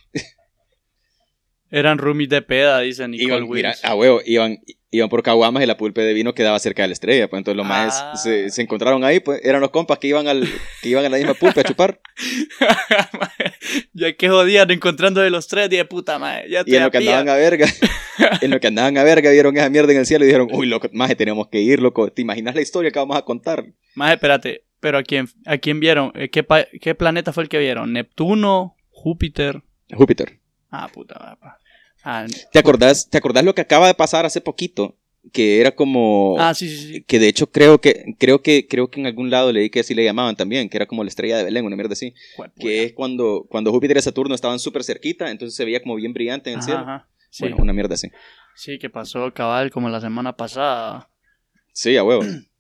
[1.71, 4.59] Eran roomies de peda, dice Nicole Iban, mira, a huevo, iban,
[4.97, 7.29] iban por caguamas y la pulpe de vino quedaba cerca de la estrella.
[7.29, 7.69] Pues entonces los Ah.
[7.69, 10.49] maes se, se encontraron ahí, pues eran los compas que iban, al,
[10.83, 12.01] que iban a la misma pulpe a chupar.
[13.93, 16.91] ya que jodían encontrando de los tres, dije, puta madre, ya te Y en lo
[16.91, 17.67] que andaban a verga,
[18.41, 20.67] en lo que andaban a verga, vieron esa mierda en el cielo y dijeron, uy,
[20.67, 22.11] loco, maje, tenemos que ir, loco.
[22.11, 23.65] ¿Te imaginas la historia que vamos a contar?
[23.95, 26.13] Más, espérate, pero ¿a quién, a quién vieron?
[26.15, 26.45] Eh, ¿Qué,
[26.81, 27.93] ¿Qué planeta fue el que vieron?
[27.93, 28.77] ¿Neptuno?
[28.91, 29.63] ¿Júpiter?
[29.93, 30.41] Júpiter.
[30.71, 31.59] Ah, puta, papá.
[32.09, 34.97] Ah, ¿Te acordás, ¿Te acordás lo que acaba de pasar hace poquito?
[35.33, 36.37] Que era como...
[36.39, 37.03] ah, sí, sí, sí.
[37.03, 39.93] Que de hecho creo que, creo que, creo que en algún lado leí que así
[39.93, 42.15] le llamaban también, que era como la estrella de Belén, una mierda así.
[42.61, 46.13] Que es cuando, cuando Júpiter y Saturno estaban súper cerquita, entonces se veía como bien
[46.13, 46.81] brillante en el Ajá, cielo.
[46.83, 47.09] ajá.
[47.29, 48.09] Sí, Bueno, una mierda así.
[48.55, 51.11] sí, que pasó cabal como la semana pasada.
[51.73, 52.23] Sí, a huevo.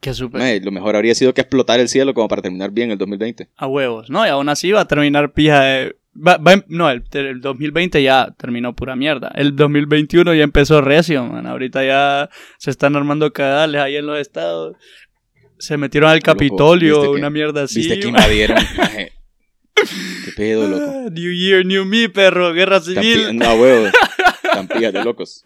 [0.00, 0.40] Que súper.
[0.40, 3.48] Mae, lo mejor habría sido que explotar el cielo como para terminar bien el 2020.
[3.56, 4.08] A huevos.
[4.10, 5.96] No, y aún así va a terminar pija de...
[6.26, 9.30] va- va no, el, el 2020 ya terminó pura mierda.
[9.34, 11.46] El 2021 ya empezó recio, man.
[11.46, 12.28] Ahorita ya
[12.58, 14.76] se están armando cadales ahí en los estados.
[15.58, 17.80] Se metieron al Loco, Capitolio, ¿viste que- una mierda así.
[17.80, 18.58] ¿Viste que invadieron?
[20.24, 21.10] ¿Qué pedo, loco?
[21.10, 22.52] New Year, New Me, perro.
[22.52, 23.36] Guerra civil.
[23.36, 23.86] No, huevo.
[24.52, 25.42] Tan pijas de locos.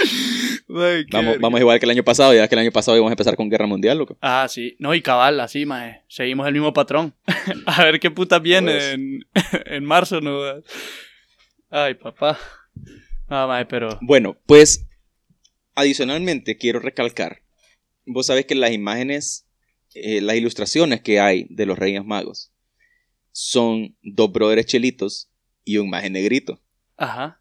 [0.69, 2.35] Ay, Vamos, vamos igual que el año pasado.
[2.35, 4.17] Ya que el año pasado íbamos a empezar con guerra mundial, loco.
[4.21, 4.77] Ah, sí.
[4.79, 6.03] No, y cabal, así, mae.
[6.09, 7.15] Seguimos el mismo patrón.
[7.67, 8.85] a ver qué puta viene Pues.
[8.95, 9.27] en,
[9.67, 10.41] en marzo, ¿no?
[11.71, 12.39] Ay, papá.
[13.29, 13.99] Ah, mae, pero...
[14.03, 14.87] Bueno, pues
[15.75, 17.43] adicionalmente quiero recalcar.
[18.05, 19.47] Vos sabés que las imágenes,
[19.95, 22.51] eh, las ilustraciones que hay de los Reyes Magos
[23.31, 25.31] son dos brothers chelitos
[25.65, 26.61] y un maje negrito.
[26.97, 27.41] Ajá.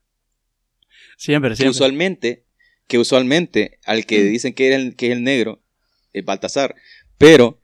[1.22, 1.70] Siempre, que siempre.
[1.72, 2.46] usualmente
[2.88, 4.30] que usualmente al que Mm.
[4.32, 5.62] dicen que, era el, que es el negro
[6.14, 6.74] es Baltasar.
[7.20, 7.60] Pero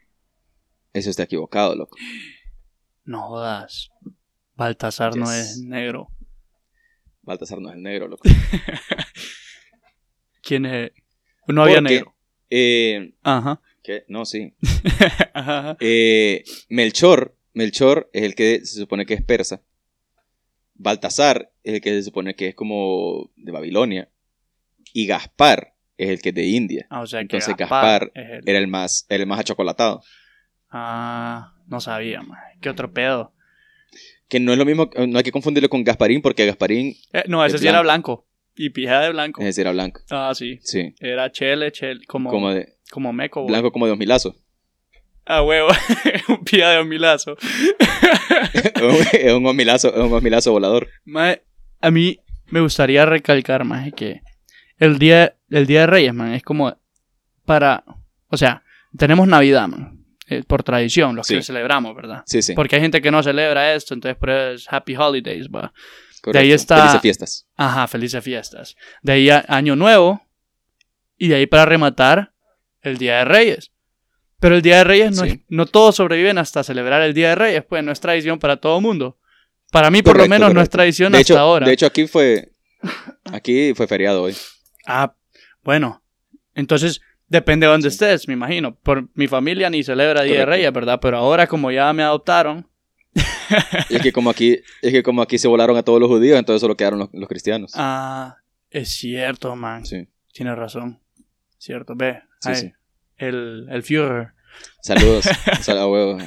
[0.94, 1.98] eso está equivocado, loco.
[3.04, 3.90] No jodas.
[4.56, 6.08] Baltasar no es negro.
[7.24, 8.24] Baltasar no es el negro, loco.
[10.42, 10.92] ¿Quién es?
[11.48, 12.16] No había Porque, negro.
[12.52, 13.60] eh, Ajá.
[13.84, 14.06] ¿qué?
[14.08, 14.54] No, sí.
[15.34, 15.78] Ajá.
[15.80, 19.62] Eh, Melchor, Melchor es el que se supone que es persa.
[20.78, 24.10] Baltasar es el que se supone que es como de Babilonia.
[24.94, 26.88] Y Gaspar es el que es de India.
[26.90, 30.02] Ah, o sea que Entonces Gaspar, Gaspar es el- Era el más, el más achocolatado.
[30.70, 32.40] Ah, no sabía, man.
[32.62, 33.34] ¿Qué otro pedo?
[34.28, 37.44] Que no es lo mismo, no hay que confundirlo con Gasparín, porque Gasparín, Eh, no,
[37.46, 38.28] ese Es sí era blanco.
[38.56, 39.42] Y pija de blanco.
[39.42, 40.02] es decir, era blanco.
[40.10, 40.60] Ah, sí.
[40.64, 40.94] Sí.
[41.00, 42.48] Era chele, chele, como, Como
[42.92, 43.42] como, de meco.
[43.42, 43.52] güey.
[43.52, 44.36] blanco como de dos milazos.
[45.28, 45.70] Ah, huevo.
[46.30, 47.36] un pija de un milazo.
[49.14, 50.88] es un osmilazo, es un osmilazo volador.
[51.06, 51.44] Mae,
[51.82, 54.22] a mí me gustaría recalcar más que
[54.78, 56.76] el día, el día de Reyes, man, es como
[57.46, 57.84] para,
[58.30, 58.64] o sea,
[58.98, 62.24] tenemos Navidad, man, eh, por tradición, los que celebramos, ¿verdad?
[62.26, 62.54] Sí, sí.
[62.54, 65.74] Porque hay gente que no celebra esto, entonces por eso es Happy Holidays, va.
[66.22, 66.40] correcto.
[66.40, 67.48] ahí está- Felices fiestas.
[67.56, 68.76] Ajá, felices fiestas.
[69.02, 70.22] De ahí a Año Nuevo
[71.18, 72.34] y de ahí para rematar
[72.82, 73.72] el Día de Reyes.
[74.40, 75.30] Pero el Día de Reyes no, Sí.
[75.30, 78.58] es- no todos sobreviven hasta celebrar el Día de Reyes, pues no es tradición para
[78.58, 79.18] todo mundo.
[79.72, 80.78] Para mí, por lo Correcto, menos, no es correcto.
[80.78, 81.66] tradición de hasta hecho, ahora.
[81.68, 82.52] De hecho, aquí fue,
[83.26, 84.36] aquí fue feriado hoy.
[84.86, 85.14] Ah,
[85.64, 86.02] bueno.
[86.56, 88.76] Entonces, depende de dónde estés, me imagino.
[88.76, 90.52] Por mi familia ni celebra Día de Correcto.
[90.52, 91.00] Reyes, ¿verdad?
[91.02, 92.68] Pero ahora, como ya me adoptaron.
[93.90, 96.38] Y es que como aquí, es que como aquí se volaron a todos los judíos,
[96.38, 97.72] entonces solo quedaron los, los cristianos.
[97.76, 98.38] Ah,
[98.70, 99.86] es cierto, man.
[99.86, 101.00] Sí, Tienes razón.
[101.58, 102.22] Cierto, ve.
[102.42, 102.72] sí, sí.
[103.18, 104.30] El, el Führer.
[104.82, 105.26] Saludos.
[105.62, 106.18] Sal- huevo.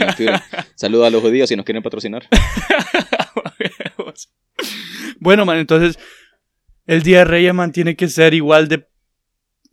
[0.00, 0.38] Entiendo.
[0.74, 2.28] Saludos a los judíos si nos quieren patrocinar.
[5.20, 5.98] bueno, man, entonces,
[6.86, 8.86] el Día de Reyes, man, tiene que ser igual de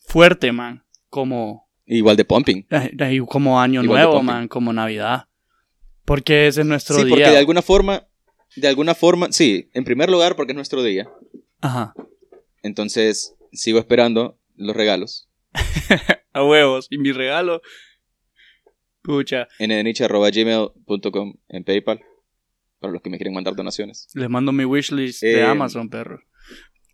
[0.07, 0.83] fuerte, man.
[1.09, 2.65] Como, Igual de pumping.
[2.69, 5.25] eh, eh, como Año Igual Nuevo, man, como Navidad.
[6.05, 7.15] Porque ese es nuestro Sí, día.
[7.15, 8.07] porque de alguna forma,
[8.55, 11.09] de alguna forma, sí, en primer lugar porque es nuestro día.
[11.59, 11.93] Ajá.
[12.63, 15.27] Entonces, sigo esperando los regalos.
[16.33, 16.87] A huevos.
[16.89, 17.61] Y mi regalo.
[19.01, 19.47] Pucha.
[19.59, 22.01] nnich.gmail.com en PayPal.
[22.79, 24.07] Para los que me quieren mandar donaciones.
[24.15, 26.19] Les mando mi wishlist de Eh, Amazon, perro.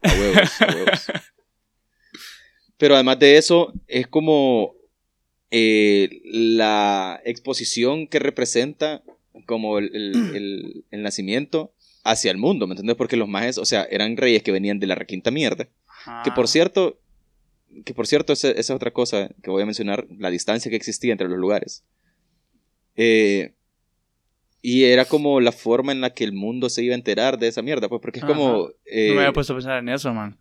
[0.01, 1.05] A huevos, a huevos.
[2.77, 4.75] Pero además de eso, es como
[5.49, 9.01] eh, la exposición que representa
[9.45, 12.95] como el, el- el- el nacimiento hacia el mundo, ¿me entiendes?
[12.95, 15.67] Porque los majes, o sea, eran reyes que venían de la requinta mierda.
[16.23, 16.99] Que por Ah, cierto,
[17.85, 20.75] que por cierto, esa, esa es otra cosa que voy a mencionar, la distancia que
[20.77, 21.83] existía entre los lugares.
[22.95, 23.53] Eh,
[24.61, 27.47] y era como la forma en la que el mundo se iba a enterar de
[27.47, 28.69] esa mierda, pues porque es como...
[28.85, 30.37] eh, No me había puesto a pensar en eso, man.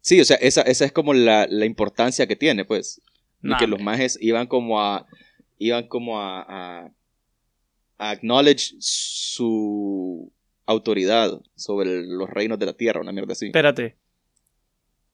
[0.00, 3.00] Sí, o sea, esa, esa es como la, la importancia que tiene, pues.
[3.42, 5.06] Y que los majes iban como a.
[5.58, 6.42] iban como a.
[6.42, 6.90] a,
[7.98, 10.32] a acknowledge su
[10.64, 13.46] autoridad sobre los reinos de la tierra, una mierda así.
[13.46, 13.96] Espérate.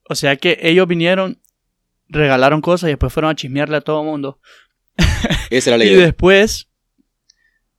[0.09, 1.41] O sea que ellos vinieron,
[2.09, 4.39] regalaron cosas y después fueron a chismearle a todo el mundo.
[5.49, 6.05] Esa era la Y idea.
[6.05, 6.67] después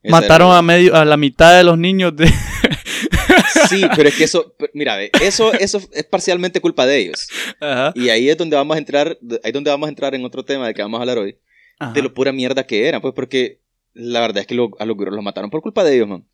[0.02, 2.26] Esa era mataron a medio a la mitad de los niños de
[3.68, 7.28] Sí, pero es que eso, mira, eso, eso es parcialmente culpa de ellos.
[7.60, 7.92] Ajá.
[7.94, 10.44] Y ahí es donde vamos a entrar, ahí es donde vamos a entrar en otro
[10.44, 11.38] tema del que vamos a hablar hoy,
[11.78, 11.92] Ajá.
[11.92, 13.60] de lo pura mierda que eran, pues porque
[13.94, 16.26] la verdad es que lo- a los guros los mataron por culpa de ellos, man.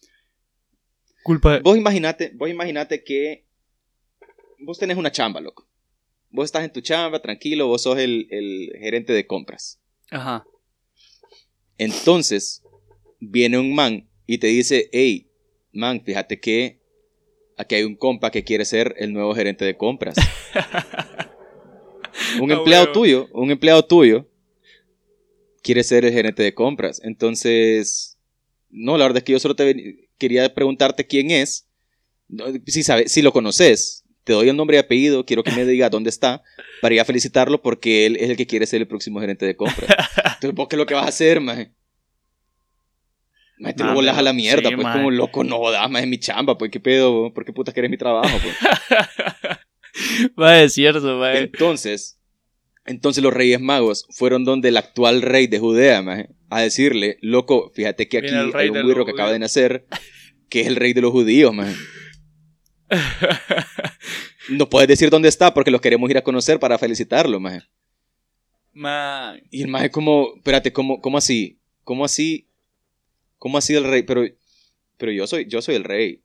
[1.22, 1.61] culpa de...
[1.61, 3.46] Vos imaginate, vos imaginate que
[4.59, 5.68] vos tenés una chamba, loco.
[6.31, 9.81] Vos estás en tu chamba, tranquilo, vos sos el, el gerente de compras.
[10.11, 10.45] Ajá.
[11.79, 12.62] Entonces,
[13.19, 15.29] viene un man y te dice, hey,
[15.73, 16.81] man, fíjate que
[17.57, 20.16] aquí hay un compa que quiere ser el nuevo gerente de compras.
[22.40, 24.27] un Ah, empleado tuyo, un empleado tuyo
[25.62, 27.01] quiere ser el gerente de compras.
[27.05, 28.19] Entonces,
[28.71, 31.66] no, la verdad es que yo solo te quería preguntarte quién es.
[32.66, 35.89] Si, sabe, si lo conoces, te doy el nombre y apellido, quiero que me diga
[35.91, 36.43] dónde está,
[36.81, 39.57] para ir a felicitarlo porque él es el que quiere ser el próximo gerente de
[39.57, 39.89] compras.
[40.17, 41.73] Entonces, ¿vos qué es lo que vas a hacer, maje?
[43.59, 44.99] Maje, te lo Nah, volas a la mierda, sí, pues maje.
[44.99, 47.99] como loco, no más es mi chamba, pues qué pedo, ¿por qué putas querés mi
[47.99, 48.39] trabajo?
[48.43, 48.57] Pues?
[50.39, 51.35] Va, es cierto, va.
[51.35, 52.19] Entonces,
[52.87, 57.71] entonces los reyes magos fueron donde el actual rey de Judea, maje, a decirle, loco,
[57.75, 59.41] fíjate que aquí hay un güiro que acaba de judíos".
[59.41, 59.87] nacer,
[60.49, 61.75] que es el rey de los judíos, maje.
[64.48, 67.62] No puedes decir dónde está porque los queremos ir a conocer para felicitarlo, maje.
[68.72, 69.40] Man.
[69.50, 71.59] Y el maje como, espérate, ¿cómo, cómo así?
[71.85, 72.48] ¿Cómo así?
[73.38, 74.03] ¿Cómo así el rey?
[74.03, 74.24] Pero,
[74.96, 76.22] pero yo soy, yo soy el rey.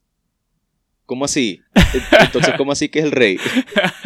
[1.05, 1.61] ¿Cómo así?
[2.19, 3.37] Entonces, ¿cómo así que es el rey?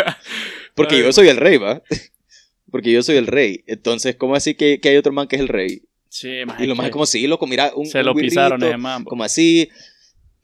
[0.76, 1.82] Porque yo soy el rey, ¿va?
[2.72, 3.64] Porque yo soy el rey.
[3.68, 5.84] Entonces, ¿cómo así que, que hay otro man que es el rey?
[6.10, 8.78] Sí, Y lo más es como, sí, loco, mira, un, Se un lo pisaron ese
[8.78, 9.10] mambo.
[9.10, 9.70] como así,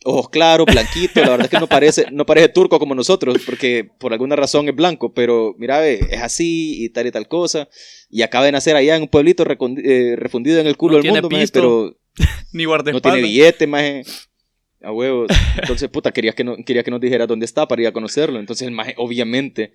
[0.05, 3.89] ojos claros, blanquito, la verdad es que no parece, no parece turco como nosotros, porque
[3.99, 7.67] por alguna razón es blanco, pero mira, ve, es así y tal y tal cosa,
[8.09, 9.43] y acaba de nacer allá en un pueblito
[9.83, 11.97] eh, refundido en el culo No del mundo, maje, pero
[12.53, 14.03] Ni no tiene billete, maje,
[14.81, 17.87] a huevos, entonces puta, querías que, no, quería que nos dijera dónde está para ir
[17.87, 19.73] a conocerlo, entonces el maje, obviamente,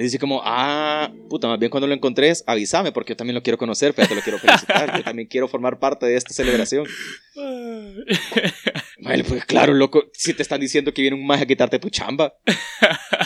[0.00, 3.42] le dice como, ah, puta, más bien cuando lo encontres, avísame, porque yo también lo
[3.42, 6.86] quiero conocer, pero te lo quiero felicitar, yo también quiero formar parte de esta celebración.
[9.00, 11.90] Maje, pues claro, loco, si te están diciendo que viene un maje a quitarte tu
[11.90, 12.32] chamba,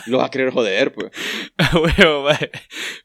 [0.06, 1.12] lo vas a querer joder, pues.
[1.72, 2.26] Huevo.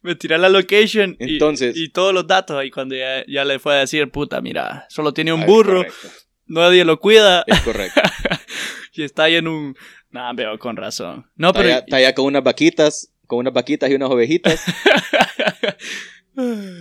[0.02, 3.60] Me tiré la location y- Entonces- y, todos los datos ahí cuando ya, ya le
[3.60, 6.08] fue a decir, puta, mira, solo tiene un burro, correcto,
[6.48, 8.02] nadie lo cuida Es correcto.
[8.94, 9.76] y está ahí en un...
[10.10, 11.30] Nah, veo con razón.
[11.36, 11.70] No, Está pero...
[11.78, 14.66] está allá con unas vaquitas, con unas vaquitas y unas ovejitas.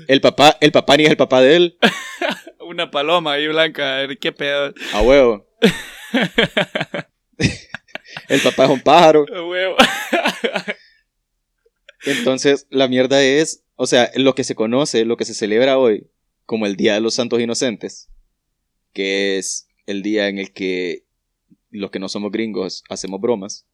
[0.09, 1.79] El papá, el papá ni es el papá de él,
[2.61, 4.73] Una paloma ahí blanca, qué pedo.
[4.93, 5.47] a huevo.
[8.29, 9.27] El papá es un pájaro.
[9.35, 9.75] A huevo.
[12.05, 16.09] Entonces, la mierda es, o sea, lo que se conoce, lo que se celebra hoy,
[16.47, 18.09] como el Día de los Santos Inocentes,
[18.93, 21.05] que es el día en el que
[21.71, 23.67] los que no somos gringos hacemos bromas,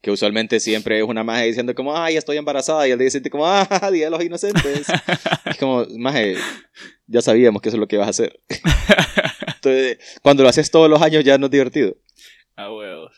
[0.00, 3.30] que usualmente siempre es una maje diciendo como, ay, estoy embarazada, y el día siguiente
[3.30, 4.86] como, ah, Día de los Inocentes.
[5.44, 6.36] es como, maje,
[7.06, 8.40] ya sabíamos que eso es lo que vas a hacer.
[9.56, 11.96] Entonces, cuando lo haces todos los años ya no es divertido.
[12.56, 13.10] A huevo.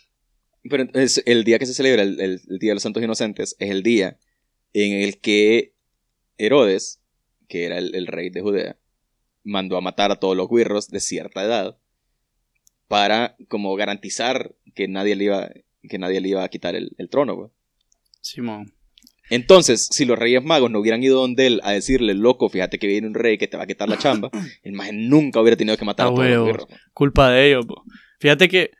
[0.63, 3.55] Pero es el día que se celebra, el, el- el Día de los Santos Inocentes,
[3.59, 4.17] es el día
[4.73, 5.75] en el que
[6.37, 7.01] Herodes,
[7.47, 8.77] que era el, el rey de Judea,
[9.43, 11.77] mandó a matar a todos los guirros de cierta edad
[12.87, 15.49] para como garantizar que nadie le iba,
[15.87, 17.35] que nadie le iba a quitar el, el trono.
[17.35, 17.49] güey.
[18.21, 18.73] Simón.
[19.29, 22.87] Entonces, si los reyes magos no hubieran ido donde él a decirle, loco, fíjate que
[22.87, 24.29] viene un rey que te va a quitar la chamba,
[24.63, 26.65] el maje nunca hubiera tenido que matar a, A todos los.
[26.93, 27.83] Culpa de ellos, po.
[28.19, 28.71] Fíjate que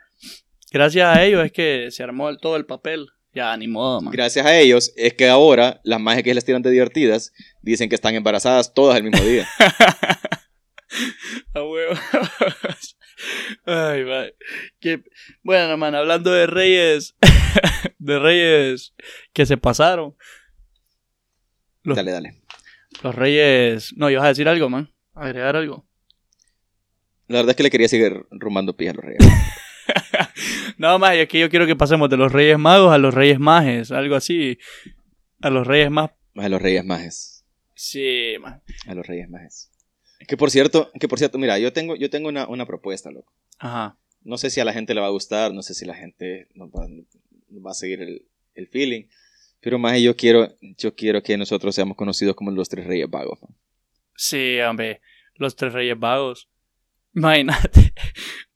[0.71, 3.07] gracias a ellos es que se armó el- todo el papel.
[3.33, 4.11] Ya, ni modo, man.
[4.11, 7.95] Gracias a ellos es que ahora las majes que les tiran de divertidas dicen que
[7.95, 9.47] están embarazadas todas el mismo día.
[11.53, 11.93] A huevo.
[13.65, 14.25] Ay, va.
[14.79, 15.03] Que,
[15.43, 17.15] bueno, man, hablando de reyes,
[17.99, 18.93] de reyes
[19.33, 20.15] que se pasaron.
[21.83, 22.41] Los, Dale, dale.
[23.03, 24.93] los reyes, no, ibas a decir algo, man.
[25.13, 25.87] Agregar algo.
[27.27, 29.19] La verdad es que le quería seguir rumando pija a los reyes.
[30.77, 33.39] No, más, es que yo quiero que pasemos de los reyes magos a los reyes
[33.39, 34.57] mages, algo así.
[35.41, 36.09] A los reyes más.
[36.35, 37.45] A los reyes majes.
[37.75, 38.63] Sí, man.
[38.87, 39.70] A los reyes majes.
[40.27, 43.33] Que por cierto, que por cierto, mira, yo tengo, yo tengo una, una propuesta, loco.
[43.59, 43.97] Ajá.
[44.23, 46.47] No sé si a la gente le va a gustar, no sé si la gente
[46.53, 49.05] nos va, nos va a seguir el, el feeling.
[49.61, 53.39] Pero más yo quiero, yo quiero que nosotros seamos conocidos como los tres reyes vagos.
[53.41, 53.49] ¿no?
[54.15, 55.01] Sí, hombre.
[55.35, 56.49] Los tres reyes vagos.
[57.15, 57.93] Imagínate.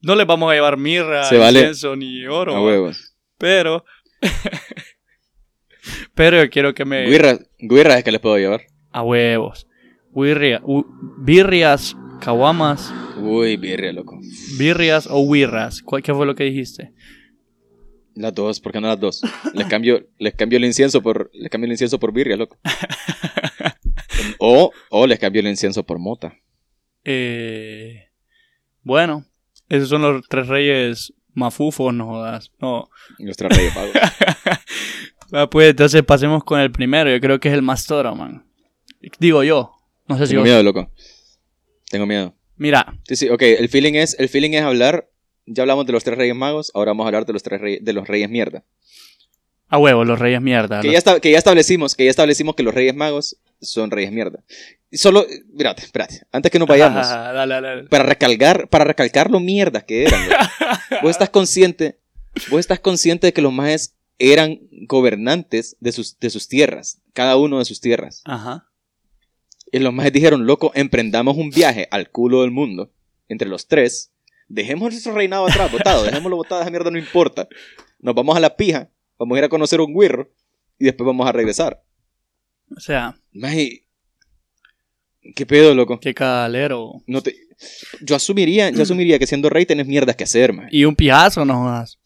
[0.02, 1.62] No les vamos a llevar mirra, Se vale.
[1.62, 2.56] incienso ni oro.
[2.56, 3.16] A huevos.
[3.40, 3.84] Pero.
[6.14, 7.08] pero yo quiero que me.
[7.08, 8.62] Guirras, guirras es que les puedo llevar.
[8.92, 9.68] A huevos.
[10.64, 10.86] U-
[11.18, 14.20] birrias, caguamas, Uy, birria, loco.
[14.58, 15.82] birrias o wirras.
[15.82, 16.94] ¿Cuál- ¿Qué fue lo que dijiste?
[18.16, 19.22] Las dos, ¿por qué no las dos?
[19.54, 22.58] Les cambio, les cambio el incienso por, les cambio el incienso por birria, loco.
[24.40, 26.34] O, o les cambio el incienso por mota.
[27.04, 28.08] Eh,
[28.84, 29.26] bueno,
[29.70, 32.52] esos son los tres reyes mafufos, no jodas.
[32.60, 32.90] No.
[33.20, 33.92] Los tres reyes vagos.
[35.32, 37.10] Ah, pues entonces pasemos con el primero.
[37.10, 38.46] Yo creo que es el más toro, man.
[39.20, 39.72] Digo yo.
[40.08, 40.90] No sé si Tengo miedo, loco.
[41.90, 42.36] Tengo miedo.
[42.58, 43.42] Mira, Sí, sí, ok.
[43.42, 45.10] El feeling es, el feeling es hablar.
[45.46, 46.72] Ya hablamos de los tres reyes magos.
[46.74, 48.64] Ahora vamos a hablar de los tres reyes, de los reyes mierda.
[49.68, 50.80] a huevo, los reyes mierda.
[50.82, 54.12] Que los- ya, que ya establecimos, que ya establecimos que los reyes magos son reyes
[54.12, 54.44] mierda.
[54.92, 56.22] Y solo, espérate, espérate.
[56.32, 57.08] Antes que nos vayamos.
[57.08, 57.84] dale, dale, dale.
[57.90, 60.22] para recalcar, para recalcar lo mierda que eran.
[61.02, 62.00] vos estás consciente,
[62.50, 67.36] vos estás consciente de que los majes eran gobernantes de sus, de sus tierras, cada
[67.36, 68.22] uno de sus tierras.
[68.26, 68.68] Ajá.
[69.76, 72.94] Y los majes dijeron, loco, emprendamos un viaje al culo del mundo,
[73.28, 74.14] entre los tres,
[74.48, 77.50] dejemos nuestro reinado atrás, botado, dejémoslo botado, esa mierda no importa.
[78.00, 80.32] Nos vamos a la pija, vamos a ir a conocer un guirro,
[80.80, 81.84] y después vamos a regresar.
[82.74, 83.86] O sea, Maje,
[85.36, 86.00] ¿qué pedo, loco?
[86.00, 87.04] qué calero.
[87.06, 87.36] No te...
[88.00, 90.70] Yo asumiría, yo asumiría que siendo rey tenés mierdas que hacer, maje.
[90.72, 92.00] Y un pijazo, no jodas.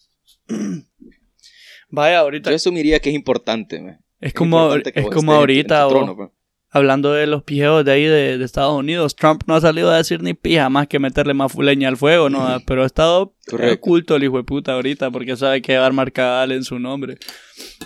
[1.89, 2.49] Vaya, ahorita.
[2.49, 3.99] Yo asumiría que es importante, maje.
[4.21, 6.38] es como, es como en ahorita, en trono.
[6.71, 9.97] Hablando de los pijeos de ahí de, de Estados Unidos, Trump no ha salido a
[9.97, 12.59] decir ni pija más que meterle más fuleña al fuego, ¿no?
[12.65, 13.35] Pero ha estado
[13.73, 16.79] oculto el hijo de puta ahorita porque sabe que va a armar cabal en su
[16.79, 17.17] nombre.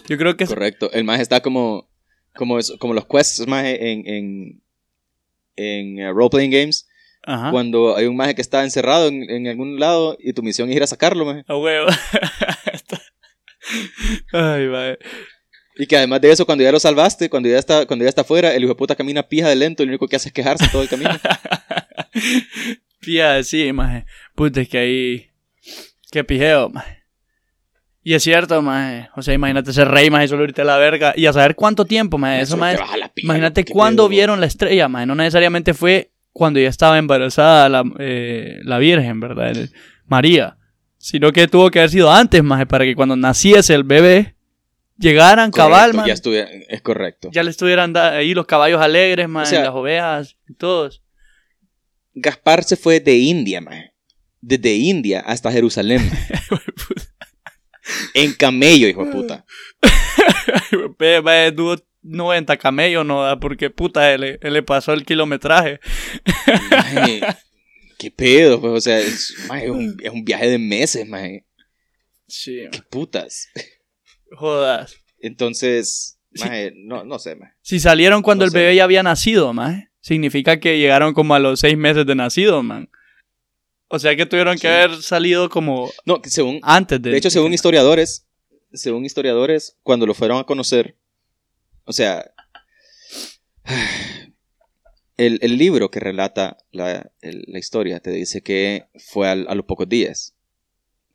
[0.09, 0.91] Yo creo que Correcto.
[0.91, 1.89] El más está como,
[2.35, 4.61] como, es- como los quests más en, en,
[5.55, 6.87] en eh, role-playing games.
[7.25, 7.51] Ajá.
[7.51, 10.75] Cuando hay un maje que está encerrado en, en algún lado y tu misión es
[10.75, 11.45] ir a sacarlo, maje.
[11.47, 11.87] A huevo.
[14.33, 14.97] Ay, va.
[15.75, 18.21] Y que además de eso, cuando ya lo salvaste, cuando ya está, cuando ya está
[18.21, 20.33] afuera, el hijo de puta camina pija de lento y lo único que hace es
[20.33, 21.09] quejarse todo el camino.
[22.99, 24.05] Pía, sí, maje.
[24.35, 25.27] Puta, es que ahí.
[26.11, 27.03] Qué pijeo, maje.
[28.03, 29.09] Y es cierto, maje.
[29.15, 31.13] O sea, imagínate ser rey, maje, solo irte a la verga.
[31.15, 32.41] Y a saber cuánto tiempo, maje.
[32.41, 32.77] Eso, maje.
[33.13, 35.05] pija, Imagínate cuándo vieron la estrella, maje.
[35.05, 39.51] No necesariamente fue cuando ya estaba embarazada la, eh, la Virgen, ¿verdad?
[39.51, 39.71] El-
[40.05, 40.57] María.
[40.97, 44.35] Sino que tuvo que haber sido antes, maje, para que cuando naciese el bebé
[44.97, 47.29] llegaran cabal, Correcto, ya Ya, estuviera, es correcto.
[47.33, 51.03] le estuvieran ahí los caballos alegres, sea- las ovejas, y todos.
[52.13, 53.93] Gaspar se fue de India, maje.
[54.41, 56.11] Desde India hasta Jerusalén.
[58.13, 59.45] en camello, hijo de puta.
[61.55, 65.79] Tuvo 90 camellos, no da, porque puta, él, le- le pasó el kilometraje.
[67.97, 68.59] ¿Qué pedo?
[68.59, 69.33] Pues, o sea, es,
[69.69, 71.45] un, es un viaje de meses, maje.
[72.27, 73.47] Sí, ¿Qué putas?
[74.35, 74.95] Jodas.
[75.19, 76.43] Entonces, Sí.
[76.45, 77.53] maje, no, no sé, maje.
[77.61, 78.57] Si salieron cuando No el sé.
[78.57, 82.63] bebé ya había nacido, man, significa que llegaron como a los seis meses de nacido,
[82.63, 82.89] man.
[83.87, 84.61] O sea que tuvieron Sí.
[84.63, 87.11] que haber salido como No, que según, antes de.
[87.11, 88.25] de hecho, según historiadores,
[88.73, 90.97] según historiadores, cuando lo fueron a conocer,
[91.85, 92.31] o sea,
[95.17, 99.55] el, el libro que relata la, el- la historia te dice que fue al- a
[99.55, 100.35] los pocos días,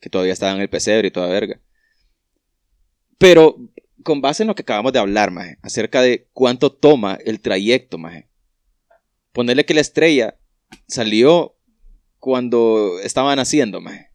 [0.00, 1.60] que todavía estaba en el pesebre y toda verga.
[3.18, 3.56] Pero
[4.04, 7.98] con base en lo que acabamos de hablar, maje, acerca de cuánto toma el trayecto,
[7.98, 8.28] maje.
[9.32, 10.38] Ponerle que la estrella
[10.86, 11.56] salió
[12.18, 14.08] cuando estaban haciendo, maje.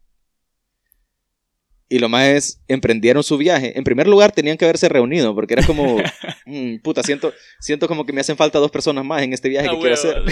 [1.88, 3.78] Y lo más es, emprendieron su viaje.
[3.78, 5.98] En primer lugar, tenían que haberse reunido, porque era como,
[6.46, 9.68] mm, puta, siento, siento como que me hacen falta dos personas más en este viaje
[9.68, 10.22] Ah, que quiero hacer.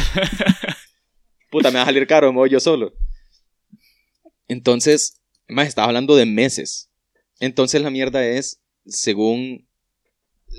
[1.50, 2.94] Puta, me va a salir caro, me voy yo solo.
[4.48, 6.90] Entonces, más estaba hablando de meses.
[7.38, 9.66] Entonces la mierda es, según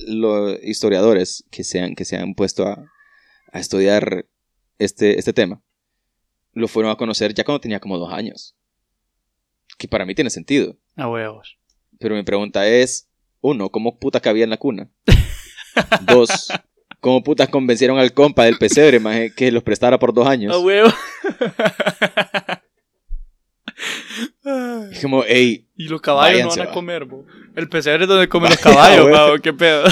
[0.08, 2.92] los historiadores que se han, que se han puesto a,
[3.52, 4.26] a estudiar
[4.80, 5.62] este, este tema,
[6.54, 8.56] lo fueron a conocer ya cuando tenía como dos años.
[9.78, 10.78] Que para mí tiene sentido.
[10.96, 11.58] A huevos.
[12.00, 13.10] Pero mi pregunta es,
[13.42, 14.90] uno, ¿cómo puta cabía en la cuna?
[16.06, 16.50] Dos,
[17.00, 20.54] ¿cómo putas convencieron al compa del pesebre, maje, que los prestara por dos años?
[20.54, 20.94] A huevos.
[24.92, 27.26] Es como, hey, y los caballos no van a comer, bo.
[27.56, 29.32] El pesebre es donde comen los caballos, huevo.
[29.32, 29.84] bo, qué pedo.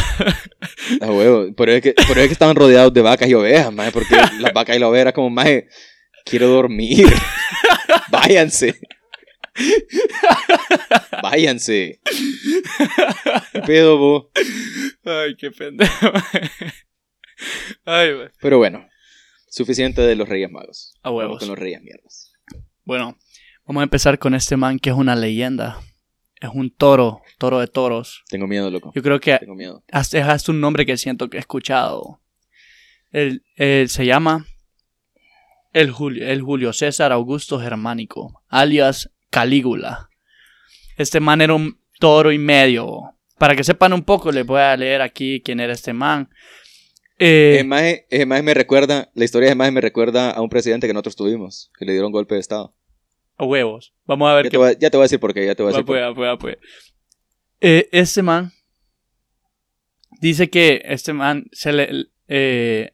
[1.02, 1.54] a huevo.
[1.56, 3.92] Por eso es que, por eso es que estaban rodeados de vacas y ovejas, maje,
[3.92, 5.68] porque las vacas y la oveja era como, maje,
[6.26, 7.08] quiero dormir.
[8.10, 8.80] Váyanse.
[11.22, 12.00] Váyanse.
[13.52, 14.32] ¿Qué pedo, bo?
[15.06, 16.12] Ay, qué pendejo.
[17.86, 18.12] Ay.
[18.40, 18.88] Pero bueno,
[19.50, 20.94] suficiente de los Reyes Magos.
[21.04, 21.40] A Vamos huevos.
[21.40, 22.34] con los Reyes Mierdas.
[22.84, 23.18] Bueno,
[23.66, 25.80] vamos a empezar con este man que es una leyenda.
[26.42, 28.24] Es un toro, toro de toros.
[28.28, 28.92] Tengo miedo, loco.
[28.96, 29.84] Yo creo que Tengo miedo.
[29.88, 32.20] es hasta un nombre que siento que he escuchado.
[33.12, 34.48] Él, él se llama
[35.72, 40.10] el Julio, el Julio César Augusto Germánico, alias Calígula.
[40.98, 43.16] Este man era un toro y medio.
[43.38, 46.28] Para que sepan un poco, les voy a leer aquí quién era este man.
[47.20, 50.94] Eh, maje, maje me recuerda, la historia de maje me recuerda a un presidente que
[50.94, 52.74] nosotros tuvimos, que le dieron golpe de estado.
[53.42, 53.94] A huevos.
[54.06, 55.46] Vamos a ver Ya qué te, voy, a- ya te voy a decir por qué,
[55.46, 56.72] ya te voy a decir por pues, va, pues, pues.
[57.60, 58.52] Eh, este man
[60.20, 62.92] dice que este man se le, eh,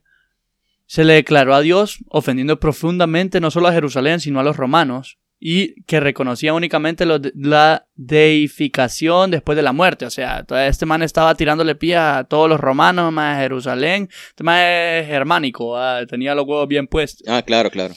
[0.86, 5.18] se le declaró a Dios ofendiendo profundamente no solo a Jerusalén, sino a los romanos,
[5.40, 10.06] y que reconocía únicamente de- la deificación después de la muerte.
[10.06, 14.10] O sea, este man estaba tirándole pie a todos los romanos, más a Jerusalén.
[14.30, 17.28] Este man es germánico, ah, tenía los huevos bien puestos.
[17.28, 17.94] Ah, claro, claro.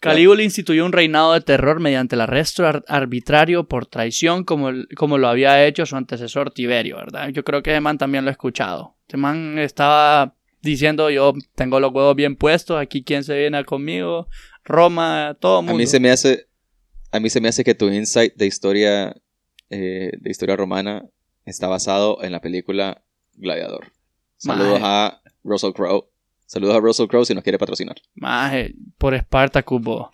[0.00, 4.88] Calígula instituyó un reinado de terror mediante el arresto ar- arbitrario por traición como, el-
[4.96, 7.28] como lo había hecho su antecesor Tiberio, ¿verdad?
[7.28, 8.96] Yo creo que ese man también lo he escuchado.
[9.02, 14.28] Este man estaba diciendo yo tengo los huevos bien puestos, aquí quién se viene conmigo,
[14.64, 15.78] Roma, todo el A mundo.
[15.78, 16.48] mí se me hace,
[17.12, 19.16] a mí se me hace que tu insight de historia,
[19.70, 21.04] eh, de historia romana
[21.44, 23.02] está basado en la película
[23.34, 23.92] Gladiador.
[24.36, 24.84] Saludos Maje.
[24.86, 26.09] a Russell Crowe.
[26.50, 27.94] Saludos a Russell Crowe si nos quiere patrocinar.
[28.16, 30.10] Maje, por Spartacus, bo.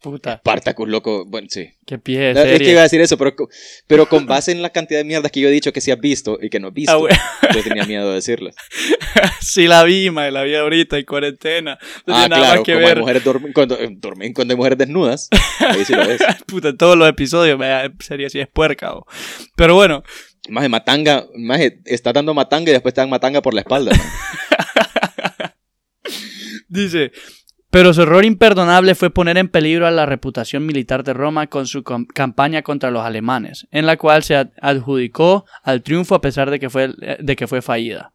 [0.00, 1.24] Puta, Spartacus, loco.
[1.26, 1.70] Bueno, sí.
[1.86, 3.34] qué pie No, es que iba a decir eso, pero,
[3.86, 6.00] pero con base en la cantidad de mierdas que yo he dicho que sí has
[6.00, 7.14] visto y que no has visto, Ah, güey.
[7.54, 8.56] yo tenía miedo de decirlas.
[9.40, 11.78] Sí la vi, mae, la vi ahorita en cuarentena.
[12.06, 14.56] No ah, nada claro, más que como hay mujeres dorm- cuando, eh, dormir cuando hay
[14.56, 15.28] mujeres desnudas,
[15.60, 16.20] ahí sí lo ves.
[16.46, 17.68] Puta, todos los episodios, me
[18.00, 18.92] sería así es puerca.
[18.94, 19.06] o.
[19.56, 20.02] Pero bueno,
[20.48, 23.92] Más de matanga, de- está dando matanga y después te dan matanga por la espalda.
[26.68, 27.12] Dice,
[27.70, 31.66] pero su error imperdonable fue poner en peligro a la reputación militar de Roma con
[31.66, 36.50] su campaña contra los alemanes, en la cual se ad- adjudicó al triunfo a pesar
[36.50, 38.12] de que fue, de que fue fallida.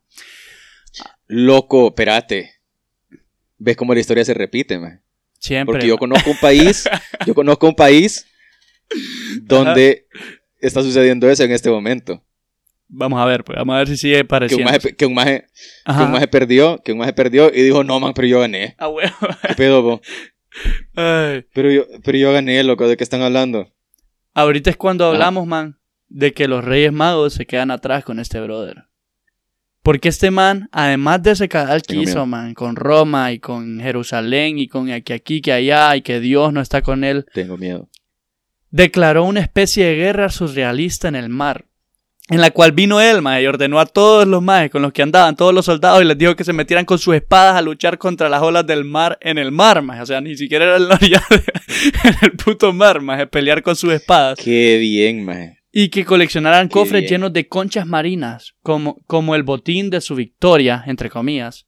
[1.27, 2.51] Loco, espérate.
[3.57, 5.01] ¿Ves cómo la historia se repite, man?
[5.39, 5.73] Siempre.
[5.73, 6.87] Porque yo conozco un país,
[7.25, 8.25] yo conozco un país
[9.41, 10.07] donde
[10.59, 12.23] está sucediendo eso en este momento.
[12.95, 14.71] Vamos a ver, pues, vamos a ver si sigue Que un pareciendo.
[14.97, 18.75] que un maje, perdió, que un maje perdió y dijo, no, man, pero yo gané.
[18.77, 19.15] Ah, huevo.
[19.47, 20.01] ¿Qué pedo?
[20.95, 21.45] Ay.
[21.53, 23.73] Pero yo, pero yo gané, loco, ¿de qué están hablando?
[24.35, 25.13] Ahorita es cuando Ajá.
[25.13, 28.83] hablamos, man, de que los Reyes Magos se quedan atrás con este brother.
[29.81, 32.25] Porque este man, además de ese canal que Tengo hizo, miedo.
[32.27, 36.53] man, con Roma y con Jerusalén y con que aquí, que allá y que Dios
[36.53, 37.89] no está con él, Tengo miedo.
[38.69, 41.65] declaró una especie de guerra surrealista en el mar.
[42.29, 45.01] En la cual vino él, man, y ordenó a todos los majes con los que
[45.01, 47.97] andaban, todos los soldados, y les dijo que se metieran con sus espadas a luchar
[47.97, 49.99] contra las olas del mar en el mar, man.
[49.99, 51.35] O sea, ni siquiera era en la orilla de-
[52.09, 54.39] en el puto mar, man, pelear con sus espadas.
[54.41, 55.59] Qué bien, maje.
[55.73, 57.09] Y que coleccionaran Qué cofres bien.
[57.11, 61.67] llenos de conchas marinas, como, como el botín de su victoria, entre comillas,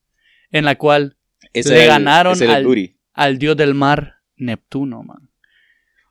[0.51, 1.17] en la cual
[1.51, 2.65] Ese Le el- ganaron al-
[3.13, 5.24] al dios del mar, Neptuno, man.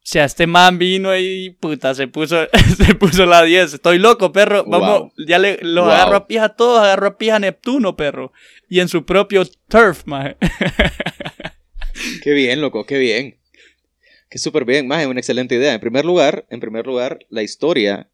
[0.04, 2.46] O sea, este man vino y puta, se puso,
[2.76, 3.72] se puso la 10.
[3.74, 4.62] Estoy loco, perro.
[4.66, 5.12] Vamos, Wow.
[5.26, 5.94] ya le, los Wow.
[5.94, 8.30] agarro a pija a todos, agarro a pija a Neptuno, perro.
[8.68, 10.36] Y en su propio turf, man.
[12.22, 13.38] Qué bien, loco, qué bien.
[14.28, 15.72] Qué súper bien, más es una excelente idea.
[15.74, 18.08] En primer lugar, en primer lugar, la historia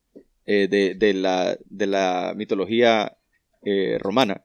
[0.47, 3.16] eh, de, de la, de la mitología
[3.64, 4.45] eh, romana,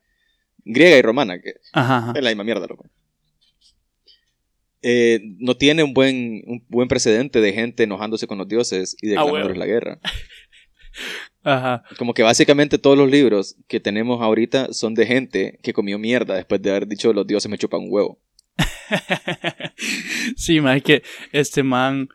[0.64, 2.14] griega y romana, que Ajá, ajá.
[2.16, 2.86] es la misma mierda, loco.
[4.88, 9.08] Eh, no tiene un buen, un buen precedente de gente enojándose con los dioses y
[9.08, 9.60] Ah, declarándoles huevo.
[9.60, 10.00] la guerra.
[11.44, 11.84] Ajá.
[11.98, 16.36] Como que básicamente todos los libros que tenemos ahorita son de gente que comió mierda
[16.36, 18.20] después de haber dicho los dioses me chupan un huevo.
[20.38, 22.08] sí, man, es que este man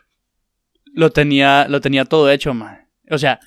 [0.94, 2.88] lo tenía, lo tenía todo hecho, man.
[3.10, 3.40] O sea,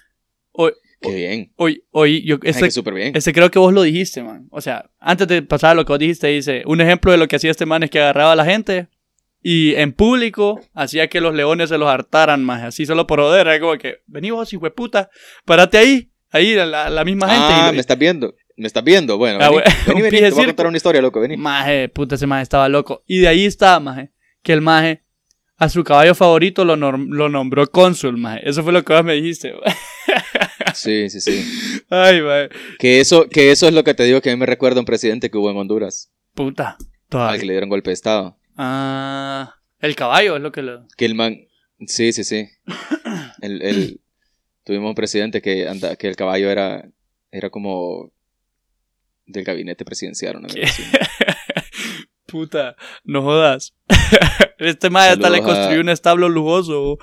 [0.52, 1.54] hoy, Qué bien.
[1.56, 3.16] hoy, hoy, yo, este, bien.
[3.16, 4.48] este creo que vos lo dijiste, man.
[4.52, 7.30] O sea, antes de pasar a lo que vos dijiste, dice, un ejemplo de lo
[7.30, 8.90] que hacía este man es que agarraba a la gente
[9.44, 13.46] y en público hacía que los leones se los hartaran, más así solo por joder,
[13.48, 15.10] era como que, vení vos, hijo de puta,
[15.46, 17.46] parate ahí, ahí, la, la misma gente.
[17.50, 18.34] Ah, y, me estás viendo.
[18.56, 19.18] Me estás viendo.
[19.18, 21.20] Bueno, Ah, vení, vení, vení, te voy a contar una historia, loco.
[21.20, 21.38] Vení.
[21.38, 23.04] Maje, puta, ese maje estaba loco.
[23.06, 25.04] Y de ahí está, maje, que el maje
[25.58, 28.48] a su caballo favorito lo, lo nombró cónsul, maje.
[28.48, 29.54] Eso fue lo que vos me dijiste.
[30.76, 31.84] Sí, sí, sí.
[31.90, 32.50] Ay, maje.
[32.80, 34.82] Que eso, que eso es lo que te digo que a mí me recuerda a
[34.82, 36.70] un presidente que hubo en Honduras, Puta.
[36.70, 37.42] al que Todavía.
[37.46, 38.40] le dieron golpe de estado.
[38.58, 40.88] Ah, el caballo es lo que lo...
[40.98, 41.38] Que el man.
[41.88, 42.48] Sí, sí, sí.
[43.42, 44.02] El, el-
[44.64, 46.88] tuvimos un presidente que, anda, que el caballo era,
[47.32, 48.12] era como
[49.26, 50.38] del gabinete presidencial.
[50.38, 50.84] Una vez así.
[52.26, 53.76] Puta, no jodas.
[54.60, 56.98] este maje hasta le a- construyó un establo lujoso.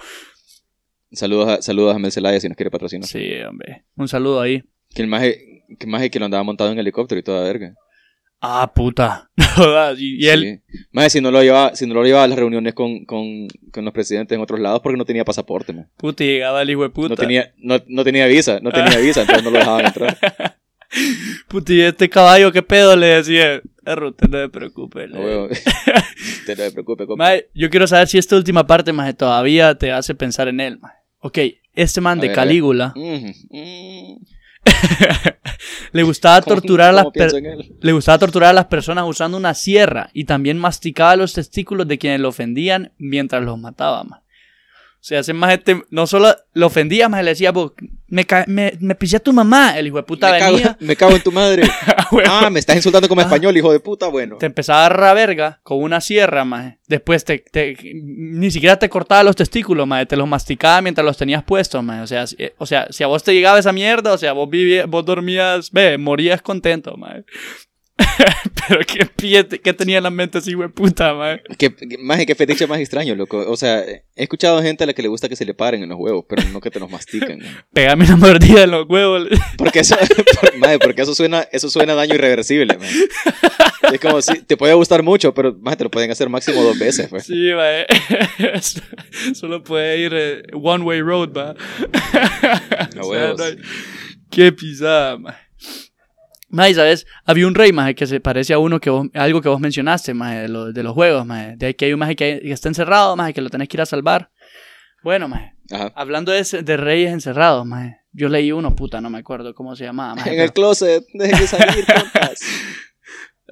[1.12, 3.06] Saludos a, saludos a Mel Zelaya si nos quiere patrocinar.
[3.06, 3.84] Sí, hombre.
[3.96, 4.62] Un saludo ahí.
[4.94, 7.74] Que el maje, que maje que lo andaba montado en helicóptero y toda verga.
[8.40, 9.30] Ah, puta.
[9.98, 10.62] Y, y él...
[10.68, 10.84] Sí.
[10.92, 13.84] Maje, si no lo llevaba, si no lo llevaba a las reuniones con, con, con
[13.84, 15.88] los presidentes en otros lados porque no tenía pasaporte, man.
[15.96, 17.08] Puta, y llegaba el hijo de puta.
[17.10, 20.16] No tenía, no, no tenía visa, no tenía visa, entonces no lo dejaban entrar.
[21.48, 22.96] Puta, y este caballo, ¿qué pedo?
[22.96, 23.60] Le decía.
[23.86, 25.06] Usted no se preocupe.
[25.08, 25.48] le- No.
[26.46, 27.06] Te no te preocupes.
[27.16, 30.78] Mae, yo quiero saber si esta última parte, más todavía te hace pensar en él,
[30.80, 30.92] mae.
[31.20, 31.38] Ok,
[31.74, 32.34] este man A de ver.
[32.36, 34.24] Calígula Mm, mm.
[35.92, 37.06] le gustaba ¿Cómo- torturar a las
[37.80, 41.98] le gustaba torturar a las personas usando una sierra y también masticaba los testículos de
[41.98, 44.19] quienes lo ofendían mientras los mataba, mae.
[45.00, 47.72] O sea, ese más este no solo lo ofendía, más le decía, "Vos,
[48.08, 50.94] me, me, me pisé a tu mamá, el hijo de puta me, cago, venía, me
[50.96, 51.62] cago en tu madre.
[52.12, 53.24] huevo, Ah, me estás insultando como Ah.
[53.24, 54.08] español, hijo de puta.
[54.08, 54.36] Bueno.
[54.36, 56.74] te empezaba a agarrar verga con una sierra, más.
[56.86, 60.06] Después te, te- ni siquiera te cortaba los testículos, más.
[60.06, 62.02] Te los masticaba mientras los tenías puestos, más.
[62.02, 64.50] O sea, si, o sea, si a vos te llegaba esa mierda, o sea, vos
[64.50, 67.22] vivías, vos dormías, ve, morías contento, más.
[68.68, 71.40] Pero qué pie, qué tenía en la mente hijo de puta, más.
[71.58, 73.38] ¿Qué, maje, qué fetiche más extraño, loco.
[73.50, 75.88] O sea, he escuchado gente a la que le gusta que se le paren en
[75.88, 77.38] los huevos, pero no que te los mastican.
[77.42, 77.64] man.
[77.72, 79.28] Pégame una mordida en los huevos.
[79.56, 79.96] Porque eso,
[80.40, 82.88] por- maje, porque eso suena, eso suena a daño irreversible, man.
[83.92, 86.78] Es como si te puede gustar mucho, pero más te lo pueden hacer máximo dos
[86.78, 87.08] veces.
[87.08, 87.24] Pues.
[87.24, 87.86] Sí, mae.
[89.34, 91.54] Solo puede ir eh, one way road, va.
[93.00, 93.58] O sea, no hay-
[94.30, 95.34] Qué pisada, mae.
[96.50, 97.06] Mae, ¿sabes?
[97.24, 100.14] Había un rey, mae, que se parece a uno que vos, algo que vos mencionaste,
[100.14, 101.56] mae, de, los- de los juegos, mae.
[101.56, 103.80] De que hay un mae que, que está encerrado, mae, que lo tenés que ir
[103.82, 104.30] a salvar.
[105.02, 105.92] Bueno, mae, Ajá.
[105.94, 107.98] hablando de, reyes encerrados, mae.
[108.12, 110.24] Yo leí uno, puta, no me acuerdo cómo se llamaba, mae.
[110.24, 112.40] En pero- el closet, dejen de salir, compas.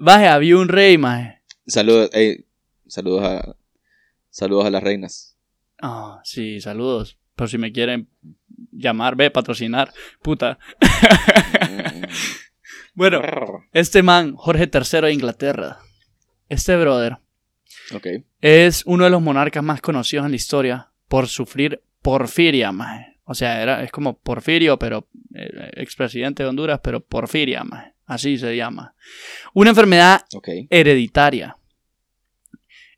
[0.00, 1.40] Mae, había un rey, mae.
[1.66, 2.10] Saludos,
[2.86, 3.54] saludos a
[4.30, 5.36] saludos a las reinas.
[5.80, 7.16] Ah, sí, saludos.
[7.36, 8.08] Por si me quieren
[8.72, 9.92] llamar, ve, patrocinar,
[10.22, 10.58] puta.
[12.98, 13.20] Bueno,
[13.72, 15.78] este man, Jorge III de Inglaterra,
[16.48, 17.18] este brother,
[18.40, 23.16] es uno de los monarcas más conocidos en la historia por sufrir porfiria, maje.
[23.22, 27.92] O sea, era, es como Porfirio, pero eh, expresidente de Honduras, pero porfiria, maje.
[28.06, 28.94] Así se llama.
[29.54, 30.22] Una enfermedad
[30.70, 31.56] hereditaria.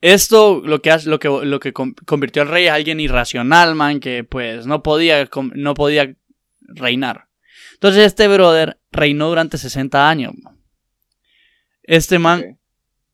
[0.01, 3.75] Esto lo que, hace- lo que, lo que con- convirtió al rey a alguien irracional,
[3.75, 6.15] man, que pues no podía, no podía
[6.61, 7.27] reinar.
[7.75, 10.35] Entonces este brother reinó durante 60 años.
[11.83, 12.59] Este man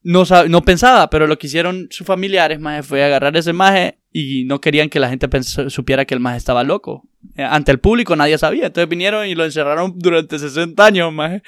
[0.03, 4.45] no, no pensaba, pero lo que hicieron sus familiares, maje, fue agarrar ese maje y
[4.45, 7.09] no querían que la gente supiera que el maje estaba loco.
[7.37, 11.43] Eh, Ante el público nadie sabía, entonces vinieron y lo encerraron durante 60 años, maje.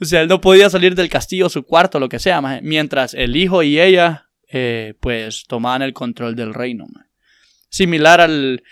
[0.00, 3.14] O sea, él no podía salir del castillo, su cuarto, lo que sea, maje, mientras
[3.14, 7.08] el hijo y ella, eh, pues, tomaban el control del reino, maje.
[7.68, 8.62] Similar al...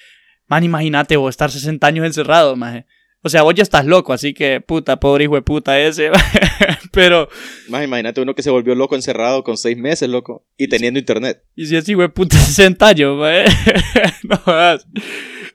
[0.46, 2.86] Man, imagínate vos estar 60 años encerrado, maje.
[3.22, 6.10] O sea, vos ya estás loco, así que, puta, pobre hijo de puta ese,
[6.92, 7.28] pero...
[7.68, 11.42] Más imagínate uno que se volvió loco encerrado con seis meses, loco, y teniendo internet.
[11.56, 13.18] Y si es hijo de puta 60 años,
[14.22, 14.86] no jodas.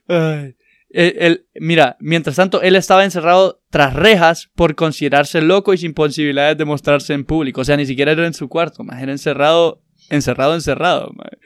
[0.07, 0.55] Ay.
[0.93, 6.57] El- mira, mientras tanto, él estaba encerrado tras rejas por considerarse loco y sin posibilidades
[6.57, 7.61] de mostrarse en público.
[7.61, 9.01] O sea, ni siquiera era en su cuarto, mae.
[9.01, 11.37] Era encerrado, encerrado, encerrado, mae.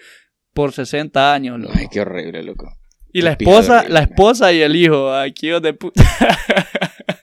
[0.53, 1.73] Por 60 años, loco.
[1.77, 2.73] Ay, qué horrible, loco.
[3.19, 6.03] Y la esposa, la esposa y el hijo, aquí hijos de puta.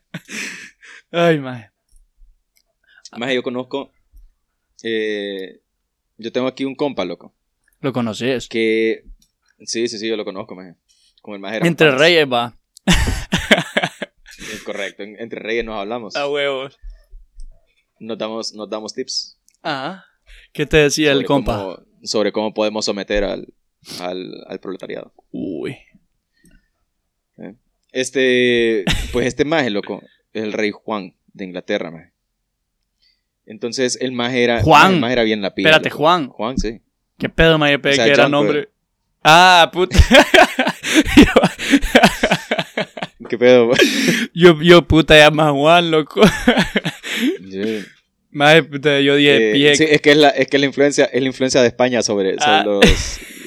[1.11, 1.71] Ay, mae.
[3.19, 3.93] Más yo conozco.
[4.83, 5.61] eh,
[6.17, 7.35] yo tengo aquí un compa, loco.
[7.81, 8.49] Lo conoces.
[8.49, 9.05] Que.
[9.65, 10.75] Sí, sí, sí, yo lo conozco, maje.
[11.21, 12.57] Como el más Entre reyes, va.
[14.65, 16.17] Correcto, en- entre reyes nos hablamos.
[16.17, 16.79] A huevos.
[17.99, 19.39] Nos damos, nos damos tips.
[19.63, 20.05] Ah.
[20.53, 21.57] ¿Qué te decía el compa?
[21.59, 23.53] cómo- sobre cómo podemos someter al,
[24.01, 25.13] al, al proletariado.
[25.31, 25.77] Uy.
[27.93, 30.03] Este, pues este maje, loco,
[30.33, 32.13] es el rey Juan de Inglaterra, maje.
[33.45, 34.95] Entonces el maje era, Juan.
[34.95, 35.69] el maje era bien la pila.
[35.69, 35.99] Espérate, loco.
[35.99, 36.29] Juan.
[36.29, 36.81] Juan, sí.
[37.19, 38.71] ¿Qué pedo, me pensé O sea, que era John, nombre?
[39.23, 39.99] Ah, puta.
[43.29, 43.71] ¿Qué pedo?
[44.35, 46.23] yo, yo, puta, llama Juan, loco.
[48.71, 51.27] Puta, yo dije Eh, sí, es que es la, es que la influencia, es la
[51.29, 52.65] influencia de España sobre, sobre, Ah.
[52.65, 52.85] los,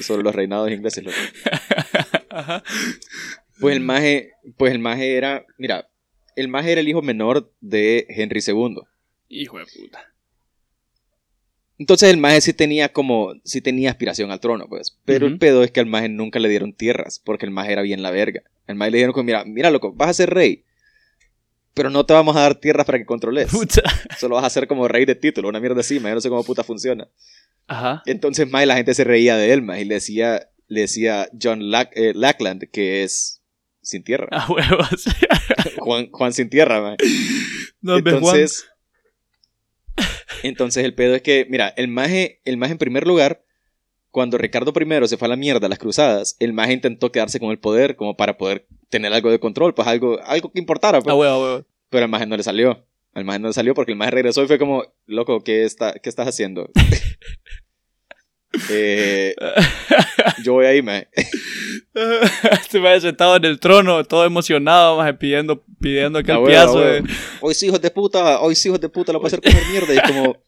[0.00, 1.16] sobre los reinados ingleses, loco.
[2.30, 2.62] Ajá.
[3.58, 5.88] Pues el maje, pues el maje era, mira,
[6.36, 8.76] el maje era el hijo menor de Henry II.
[9.28, 10.12] Hijo de puta.
[11.78, 14.98] Entonces el maje sí tenía como, sí tenía aspiración al trono, pues.
[15.04, 17.82] Pero el pedo es que al maje nunca le dieron tierras, porque el maje era
[17.82, 18.42] bien la verga.
[18.66, 20.64] El maje le dijeron, como, mira, mira, loco, vas a ser rey,
[21.76, 23.50] pero no te vamos a dar tierras para que controles.
[23.52, 23.82] Puta.
[24.18, 26.42] Solo vas a ser como rey de título, una mierda así, yo no sé cómo
[26.42, 27.06] puta funciona.
[27.66, 28.02] Ajá.
[28.06, 31.60] Entonces, maje, la gente se reía de él, maje, y le decía, le decía John
[31.60, 33.42] Lack- eh, Lackland, que es
[33.82, 34.26] sin tierra.
[34.32, 35.04] A huevos.
[35.78, 36.96] Juan, Juan sin tierra, maje.
[37.82, 38.16] No, ve, Juan.
[38.24, 38.66] Entonces,
[40.42, 43.44] entonces el pedo es que, mira, el maje, el maje en primer lugar,
[44.16, 47.38] cuando Ricardo I se fue a la mierda a las cruzadas, el maje intentó quedarse
[47.38, 51.02] con el poder como para poder tener algo de control, pues algo, algo que importara,
[51.02, 51.12] pues.
[51.12, 51.66] A huevo, a huevo.
[51.90, 52.82] pero al maje no le salió.
[53.12, 55.92] Al maje no le salió porque el maje regresó y fue como, loco, ¿qué, está,
[56.02, 56.70] qué estás haciendo?
[58.70, 59.34] Eh,
[60.42, 61.08] yo voy ahí, maje.
[62.70, 66.48] Se me ha sentado en el trono, todo emocionado, más pidiendo, pidiendo aquel A huevo,
[66.48, 67.00] piazo a de.
[67.02, 67.06] huevo.
[67.42, 69.62] Hoy sí, hijos de puta, hoy sí, hijos de puta, lo voy a hacer comer
[69.70, 69.92] mierda.
[69.92, 70.38] Y es como,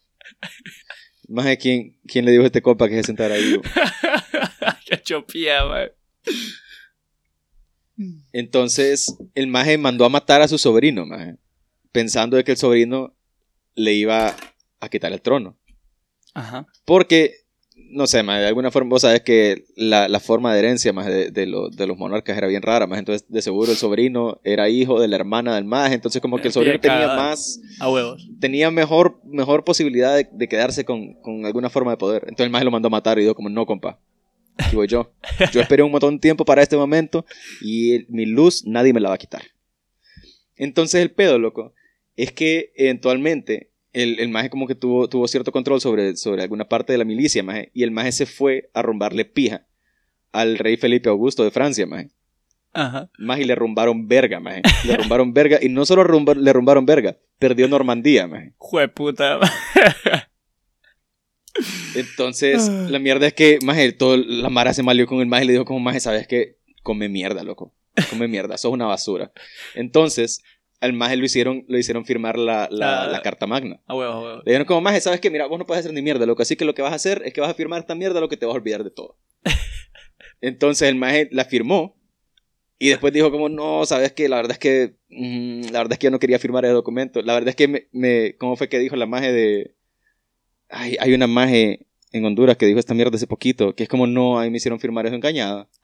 [1.29, 3.59] maje, ¿quién, ¿quién le dijo a este compa que se sentara ahí?
[4.85, 5.89] Qué chopía, man.
[8.31, 11.35] Entonces, el maje mandó a matar a su sobrino, maje,
[11.91, 13.15] pensando de que el sobrino
[13.75, 14.35] le iba
[14.79, 15.57] a quitar el trono.
[16.33, 16.65] Ajá.
[16.85, 17.45] Porque,
[17.89, 21.05] no sé, maje, de alguna forma, vos sabes que la, la forma de herencia más
[21.07, 24.39] de, de, lo- de los monarcas era bien rara, más entonces de seguro el sobrino
[24.43, 27.89] era hijo de la hermana del maje, entonces como que el sobrino tenía más, A
[27.89, 28.27] huevos.
[28.39, 32.23] tenía mejor, mejor posibilidad de, de quedarse con, con alguna forma de poder.
[32.23, 33.99] Entonces el maje lo mandó a matar y dijo como, no, compa,
[34.57, 35.11] aquí voy yo.
[35.51, 37.25] Yo esperé un montón de tiempo para este momento
[37.61, 39.41] y mi luz nadie me la va a quitar.
[40.55, 41.73] Entonces el pedo, loco,
[42.15, 46.67] es que eventualmente el, el maje como que tuvo, tuvo cierto control sobre, sobre alguna
[46.69, 49.65] parte de la milicia, maje, y el maje se fue a rumbarle pija
[50.31, 52.09] al rey Felipe Augusto de Francia, maje.
[52.71, 53.09] Ajá.
[53.17, 54.61] Maje, y le rumbaron verga, maje.
[54.85, 58.53] Le rumbaron verga, y no solo rumba- le rumbaron verga, perdió Normandía, maje.
[58.57, 59.39] Jueputa.
[61.95, 62.87] Entonces, Ah.
[62.89, 65.53] la mierda es que, maje, todo, la Mara se malió con el maje y le
[65.53, 66.57] dijo como, maje, ¿sabes qué?
[66.83, 67.73] Come mierda, loco.
[68.09, 69.31] Come mierda, sos una basura.
[69.75, 70.41] Entonces,
[70.81, 73.07] al maje lo hicieron, lo hicieron firmar la, la, Ah.
[73.07, 73.79] la Carta Magna.
[73.85, 74.37] A huevo, a huevo.
[74.45, 75.29] Le dijeron como, maje, ¿sabes qué?
[75.29, 76.41] Mira, vos no puedes hacer ni mierda, loco.
[76.41, 78.29] Así que lo que vas a hacer es que vas a firmar esta mierda, lo
[78.29, 79.17] que te vas a olvidar de todo.
[80.41, 81.97] Entonces, el maje la firmó.
[82.81, 84.29] Y después dijo como, no, ¿sabes qué?
[84.29, 84.95] La verdad es que...
[85.09, 87.21] mm, la verdad es que yo no quería firmar el documento.
[87.21, 87.87] La verdad es que me...
[87.91, 89.75] me- ¿Cómo fue que dijo la maje de...
[90.69, 93.75] Ay, hay una maje en Honduras que dijo esta mierda hace poquito.
[93.75, 95.67] Que es como, no, ahí me hicieron firmar eso engañada.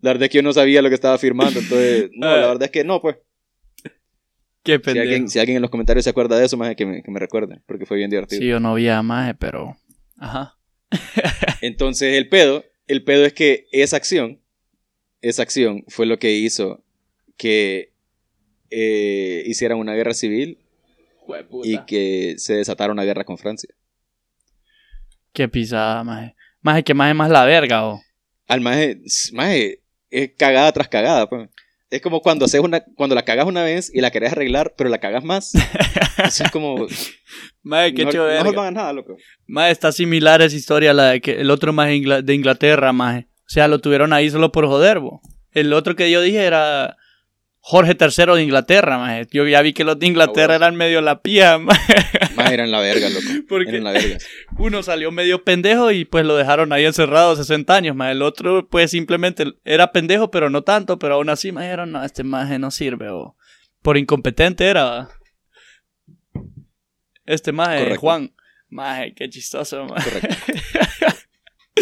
[0.00, 1.60] La verdad es que yo no sabía lo que estaba firmando.
[1.60, 3.16] Entonces, no, la verdad es que no, pues.
[4.64, 7.02] Qué Si alguien, si alguien en los comentarios se acuerda de eso, maje, que me,
[7.02, 7.60] que me recuerde.
[7.66, 8.40] Porque fue bien divertido.
[8.40, 9.76] Sí, yo no vi a Maje, pero.
[10.16, 10.56] Ajá.
[11.60, 14.40] Entonces el pedo, el pedo es que esa acción,
[15.20, 16.82] esa acción fue lo que hizo
[17.36, 17.92] que
[18.70, 20.58] eh, hicieran una guerra civil
[21.62, 23.74] y que se desatara una guerra con Francia.
[25.34, 26.34] Qué pisada, Maje.
[26.62, 28.00] Maje, que Maje más la verga, o.
[28.46, 29.00] Al maje,
[29.32, 31.50] maje, es cagada tras cagada, pues.
[31.90, 34.90] Es como cuando haces una, cuando la cagas una vez y la querés arreglar, pero
[34.90, 35.52] la cagas más.
[36.24, 36.86] Eso es como.
[37.62, 39.16] Maje, qué no, no hagas nada, loco.
[39.46, 43.28] Maje, está similar esa historia a la de que el otro Ingla- de Inglaterra, Maje.
[43.40, 45.20] O sea, lo tuvieron ahí solo por joder, bo.
[45.52, 46.96] El otro que yo dije era
[47.66, 49.26] Jorge III de Inglaterra, Maje.
[49.32, 51.94] Yo ya vi que los de Inglaterra eran medio la pía, Maje.
[52.36, 53.26] Más eran la verga, loco.
[53.48, 54.18] Porque Eran la verga.
[54.58, 58.12] uno salió medio pendejo y pues lo dejaron ahí encerrado 60 años, Maje.
[58.12, 60.98] El otro pues simplemente era pendejo, pero no tanto.
[60.98, 63.34] Pero aún así, Maje, dijeron, no, este Maje no sirve, o
[63.80, 65.08] por incompetente era.
[67.24, 68.00] Este Maje, Correcto.
[68.00, 68.34] Juan.
[68.68, 70.10] Maje, qué chistoso, Maje.
[70.10, 70.36] Correcto.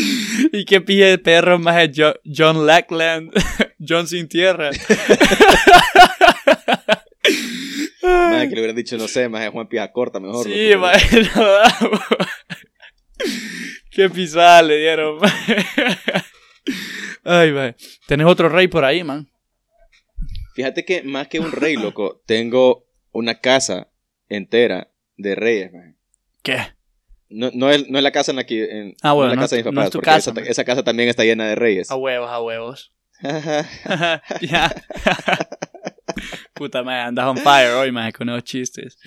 [0.52, 3.30] Y qué pije de perro, Maje, Jo- John Lackland.
[3.78, 4.70] John sin tierra.
[8.02, 10.44] Maje, que le hubieran dicho, no sé, maje, Juan Pija corta mejor.
[10.46, 10.70] Sí.
[10.78, 11.78] Maje, no da.
[13.90, 15.56] Qué pisada le dieron, Maje.
[17.24, 17.76] Ay, Maje.
[18.06, 19.28] ¿Tenés otro rey por ahí, man?
[20.54, 23.88] Fíjate que más que un rey, loco, tengo una casa
[24.28, 25.94] entera de reyes, maje.
[26.42, 26.58] ¿Qué?
[27.32, 28.64] No, no, es, no es la casa en la que.
[28.64, 30.10] en- Ah, no bueno, es la no casa de mis no papás, es tu porque
[30.10, 31.90] casa, esa, casa también está llena de reyes.
[31.90, 32.92] A huevos, a huevos.
[33.22, 34.74] ah, ya.
[36.54, 38.98] Puta madre, andas on fire hoy, maje, con esos chistes.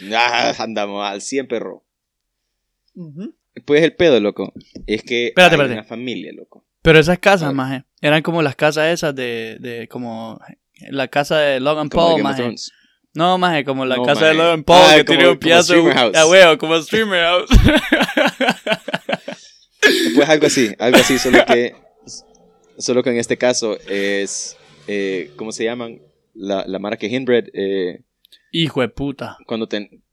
[0.60, 1.84] andamos al 100 perro.
[3.66, 4.54] Pues el pedo, loco,
[4.88, 5.74] es que Espérate, hay espérate.
[5.74, 6.66] una familia, loco.
[6.82, 10.40] Pero esas casas, maje, eran como las casas esas de, de como
[10.90, 12.56] la casa de Logan Como Paul, maje.
[13.16, 14.34] No, maje, como la No, casa de.
[14.36, 15.64] Logan Paul Ah, que tiene un piazo.
[15.74, 16.16] Streamer House.
[16.18, 17.50] A huevo, como Streamer House.
[20.16, 21.76] Pues algo así, algo así, solo que.
[22.78, 24.58] Solo que en este caso es.
[24.88, 26.02] eh, ¿Cómo se llaman?
[26.34, 27.46] La, la marca Inbred.
[27.54, 28.02] Eh,
[28.52, 29.38] Hijo de puta.
[29.48, 30.04] cuando, ten,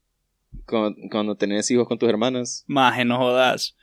[0.65, 2.63] cuando, cuando tenés hijos con tus hermanas.
[2.67, 3.75] Maje, no jodas.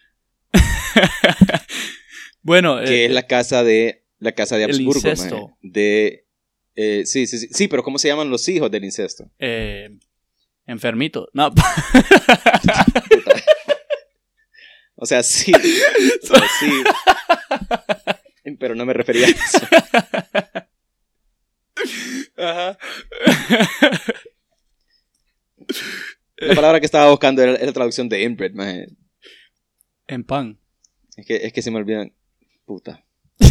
[2.43, 5.47] bueno, que eh, es la casa de la casa de Habsburgo, maje.
[5.61, 6.25] de
[6.83, 9.31] eh, sí, sí, sí, sí, pero ¿cómo se llaman los hijos del incesto?
[9.39, 9.91] eh,
[10.66, 11.28] enfermito.
[11.33, 11.53] No,
[15.03, 15.59] O sea, sí, o
[16.26, 16.83] sea, sí,
[18.59, 19.59] pero no me refería a eso.
[22.37, 22.78] Ajá.
[26.37, 28.89] La palabra que estaba buscando era, la traducción de inbred, maje.
[30.07, 30.59] en pan.
[31.16, 32.14] Es que, es que se me olvidan.
[32.64, 33.05] Puta.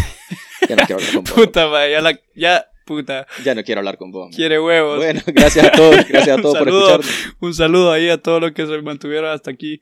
[0.68, 1.24] Ya no quiero hablar con.
[1.24, 2.20] Puta, maje, ya la.
[2.36, 3.24] Ya, puta.
[3.44, 4.34] Ya no quiero hablar con vos.
[4.34, 4.96] Quiere huevos.
[4.98, 7.06] Bueno, gracias a todos, gracias a todos por escucharnos.
[7.40, 9.80] Un saludo ahí a todos los que se mantuvieron hasta aquí.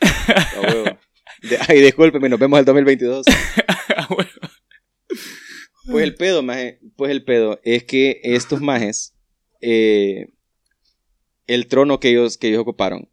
[0.00, 0.98] A huevo.
[1.42, 3.26] De- ay, discúlpeme, nos vemos el 2022.
[3.96, 4.30] Ah, bueno.
[5.90, 9.14] Pues el pedo, maje, pues el pedo es que estos majes,
[9.60, 10.28] eh,
[11.46, 13.08] el trono que ellos, que ellos ocuparon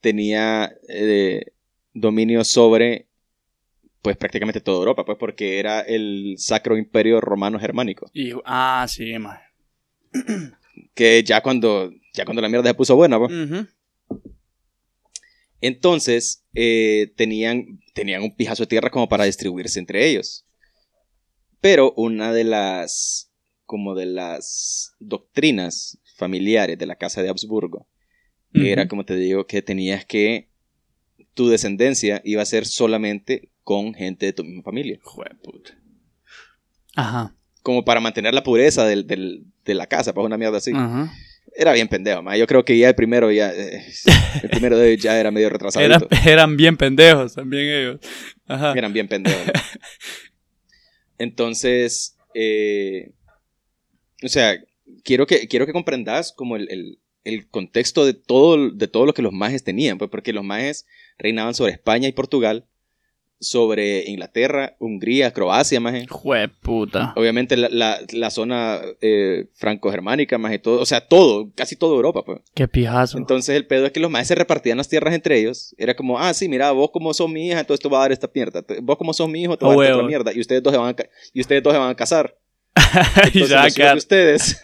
[0.00, 1.42] tenía eh,
[1.94, 3.08] dominio sobre,
[4.02, 9.16] pues prácticamente toda Europa, pues porque era el Sacro Imperio Romano Germánico, Y, ah, sí,
[9.18, 9.44] maje.
[10.94, 13.32] que ya cuando, ya cuando la mierda se puso buena, pues.
[15.60, 20.44] Entonces, eh, tenían, tenían un pijazo de tierra como para distribuirse entre ellos.
[21.60, 23.30] Pero una de las,
[23.64, 27.86] como de las doctrinas familiares de la casa de Habsburgo,
[28.54, 30.50] era, como te digo, que tenías que,
[31.32, 34.98] tu descendencia iba a ser solamente con gente de tu misma familia.
[36.96, 37.34] Ajá.
[37.62, 40.72] Como para mantener la pureza del, del- de la casa, pues una mierda así.
[40.74, 41.12] Ajá.
[41.54, 42.36] Era bien pendejo, ma.
[42.36, 43.52] Yo creo que ya el primero ya...
[43.52, 43.84] eh,
[44.42, 45.84] el primero de ellos ya era medio retrasado.
[45.84, 48.00] Eran, eran bien pendejos también ellos.
[48.46, 48.72] Ajá.
[48.74, 49.46] Eran bien pendejos.
[49.46, 49.52] ¿no?
[51.18, 53.12] Entonces, eh,
[54.24, 54.56] o sea,
[55.04, 59.14] quiero que, quiero que comprendas como el, el- el contexto de todo, de todo lo
[59.14, 60.86] que los majes tenían, pues porque los majes
[61.18, 62.66] reinaban sobre España y Portugal,
[63.42, 66.06] sobre Inglaterra, Hungría, Croacia, maje.
[66.08, 67.12] Jue puta.
[67.16, 72.22] Obviamente la, la- la zona eh, franco-germánica, maje, todo, o sea, todo, casi toda Europa,
[72.24, 72.40] pues.
[72.54, 73.18] Qué pijazo.
[73.18, 75.74] Entonces el pedo es que los maes se repartían las tierras entre ellos.
[75.76, 78.12] Era como, ah, sí, mira, vos como sos mi hija, entonces te va a dar
[78.12, 78.64] esta mierda.
[78.82, 80.32] Vos como sos mi hijo, te va a Oh, dar esta otra mierda.
[80.32, 82.36] Y ustedes dos se van a, y ustedes dos se van a casar.
[82.76, 82.80] y
[83.42, 84.60] Entonces se a quedar- de ustedes...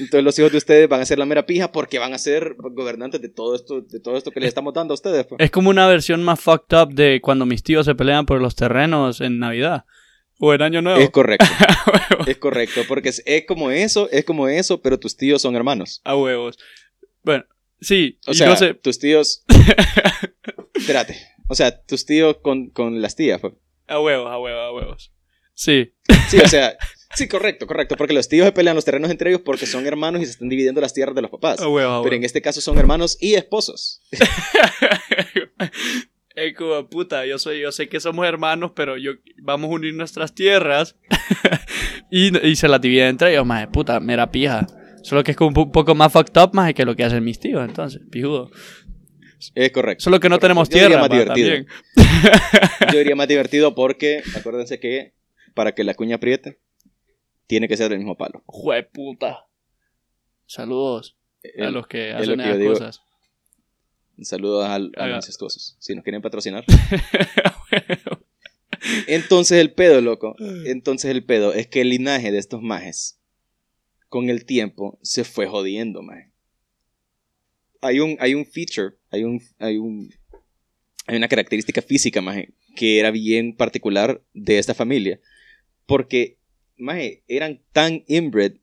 [0.00, 2.54] Entonces los hijos de ustedes van a ser la mera pija porque van a ser
[2.58, 5.26] gobernantes de todo esto, de todo esto que les estamos dando a ustedes.
[5.26, 5.40] pues.
[5.40, 8.54] Es como una versión más fucked up de cuando mis tíos se pelean por los
[8.54, 9.84] terrenos en Navidad.
[10.40, 11.00] O en Año Nuevo.
[11.00, 11.46] Es correcto.
[12.26, 12.82] es correcto.
[12.86, 16.00] Porque es, es como eso, es como eso, pero tus tíos son hermanos.
[16.04, 16.58] A huevos.
[17.24, 17.44] Bueno,
[17.80, 18.18] sí.
[18.26, 18.74] O sea, sé.
[18.74, 19.44] tus tíos...
[20.74, 21.16] Espérate.
[21.48, 23.40] O sea, tus tíos con, con las tías.
[23.40, 23.54] pues.
[23.88, 25.12] A huevos, a huevos, a huevos.
[25.54, 25.92] Sí.
[26.28, 26.76] Sí, o sea,
[27.14, 27.96] sí, correcto, correcto.
[27.96, 30.48] Porque los tíos se pelean los terrenos entre ellos porque son hermanos y se están
[30.48, 31.60] dividiendo las tierras de los papás.
[31.60, 34.00] Huevos, a Pero en este caso son hermanos y esposos.
[36.34, 39.10] Es como, puta, yo, soy, yo sé que somos hermanos, pero yo,
[39.42, 40.94] vamos a unir nuestras tierras
[42.12, 44.64] y, y se las dividen entre ellos, más puta, mera pija.
[45.02, 47.24] Solo que es como un po- poco más fucked up más que lo que hacen
[47.24, 48.52] mis tíos, entonces, pijudo.
[49.56, 50.04] Es correcto.
[50.04, 50.44] Solo que no Correcto.
[50.44, 51.48] tenemos Yo diría tierra, más ma, divertido.
[51.96, 52.92] también.
[52.92, 55.14] Yo diría más divertido porque acuérdense que
[55.54, 56.60] para que la cuña apriete,
[57.48, 58.44] tiene que ser del mismo palo.
[58.46, 59.46] Jue puta.
[60.46, 61.18] Saludos
[61.58, 62.72] a los que hacen lo que yo esas digo.
[62.74, 63.00] cosas.
[64.22, 65.76] Saludos al- a, los incestuosos.
[65.80, 66.64] Si nos quieren patrocinar.
[69.06, 70.36] Entonces el pedo, loco.
[70.66, 73.20] Entonces el pedo es que el linaje de estos majes,
[74.08, 76.32] con el tiempo, se fue jodiendo, maje.
[77.80, 80.10] Hay un, hay un feature, hay un, hay un,
[81.06, 85.20] hay una característica física, maje, que era bien particular de esta familia.
[85.86, 86.37] Porque,
[86.78, 88.54] maje, eran tan inbred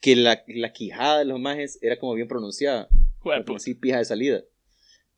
[0.00, 2.88] que la, la quijada de los majes era como bien pronunciada.
[3.20, 4.42] Como así pija de salida.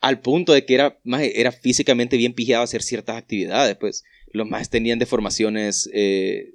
[0.00, 4.04] Al punto de que era, maje, era físicamente bien pijado hacer ciertas actividades, pues.
[4.32, 6.54] Los más tenían deformaciones eh,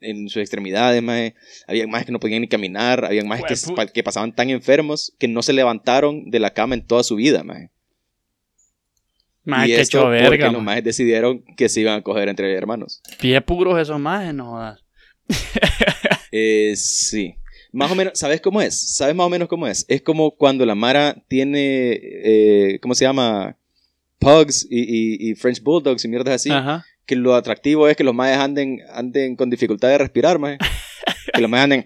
[0.00, 1.34] en sus extremidades, maje.
[1.66, 3.42] Había más que no podían ni caminar, había más
[3.92, 7.42] que, pasaban tan enfermos que no se levantaron de la cama en toda su vida,
[7.42, 7.70] maje.
[9.44, 10.72] Más y que esto hecho porque verga, los ma.
[10.72, 13.02] majes decidieron que se iban a coger entre hermanos.
[13.18, 14.81] Pie puros esos majes, no jodas.
[16.34, 17.34] Eh, sí.
[17.72, 18.94] Más o menos, ¿sabes cómo es?
[18.96, 19.84] ¿Sabes más o menos cómo es?
[19.88, 23.58] Es como cuando la Mara tiene, eh, ¿cómo se llama?
[24.18, 26.50] Pugs y, y- y French Bulldogs y mierdas así.
[26.50, 26.86] Ajá.
[27.04, 30.56] Que lo atractivo es que los maes anden, anden con dificultad de respirar, maje.
[31.34, 31.84] que los maes anden...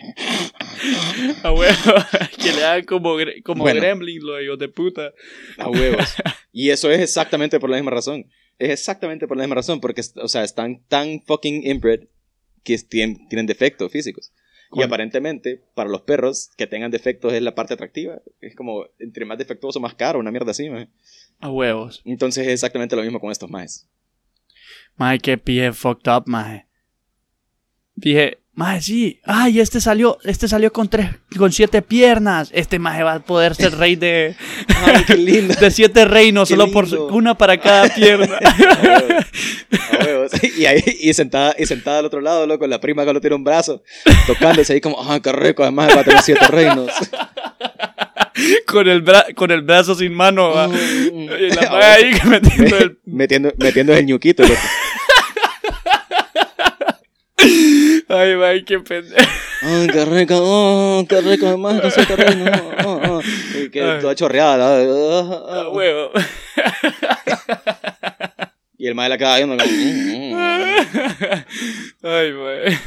[1.43, 1.74] A huevo.
[2.43, 3.80] que le hagan como, como Bueno.
[3.80, 5.12] gremlin, los hijos de puta.
[5.59, 6.14] a huevos.
[6.53, 8.26] Y eso es exactamente por la misma razón.
[8.59, 12.01] Es exactamente por la misma razón, porque, o sea, están tan fucking inbred
[12.66, 14.32] que tienen, tienen defectos físicos.
[14.72, 18.20] Y aparentemente, para los perros, que tengan defectos es la parte atractiva.
[18.40, 20.88] Es como, entre más defectuoso, más caro, una mierda así, maje.
[21.38, 22.02] A huevos.
[22.04, 23.88] Entonces es exactamente lo mismo con estos maes.
[24.96, 26.66] Maje, qué pie fucked up, maje.
[27.94, 29.20] Dije, maje, sí.
[29.24, 32.50] Ay, este salió, este salió con tres, con siete piernas.
[32.52, 34.34] Este maje va a poder ser rey de,
[34.84, 35.54] ¡Ay, qué lindo!
[35.54, 38.36] de siete reinos, Qué solo por una para cada pierna.
[38.36, 39.24] A huevos.
[40.00, 40.30] A huevos.
[40.59, 43.36] Y ahí, y sentada, y sentada al otro lado, loco, la prima que lo tiene
[43.36, 43.82] un brazo,
[44.26, 45.62] tocándose ahí como, ¡ah, qué rico!
[45.62, 46.90] Además va a tener siete reinos.
[48.66, 50.50] con, el bra- con el brazo sin mano.
[50.54, 50.68] va.
[50.68, 52.98] Mm, Y la A maje ahí metiendo el...
[53.04, 54.61] metiendo, metiendo el ñuquito, loco.
[58.09, 59.30] Ay, maje, qué pendejo.
[59.62, 60.34] ¡Ay, qué rico!
[60.40, 61.46] oh, ¡Qué rico!
[61.48, 62.50] Además con siete reinos.
[62.84, 63.22] oh, oh.
[63.59, 64.00] Y que Ay.
[64.00, 64.84] toda chorreada.
[64.84, 65.34] ¿no?
[65.48, 66.11] A huevo.
[68.78, 71.44] Y el maestro la acaba viendo como, mm, mm.
[72.02, 72.78] Ay, maje.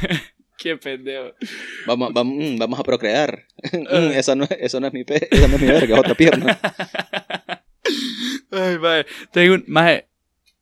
[0.56, 1.32] Qué pendejo.
[1.86, 3.44] Vamos, vamos, mm, vamos a procrear.
[3.72, 6.00] Mm, esa, no, es- eso no es mi pe esa no es mi verga, es
[6.00, 6.58] otra pierna.
[8.52, 9.06] Ay, maje.
[9.32, 10.06] Tengo, un, maje,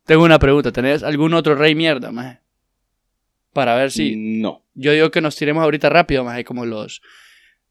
[0.05, 0.71] tengo una pregunta.
[0.71, 2.39] ¿Tenés algún otro rey mierda, maje?
[3.59, 4.15] Para ver si...
[4.15, 4.65] No.
[4.73, 7.01] Yo digo que nos tiremos ahorita rápido, maje, como los...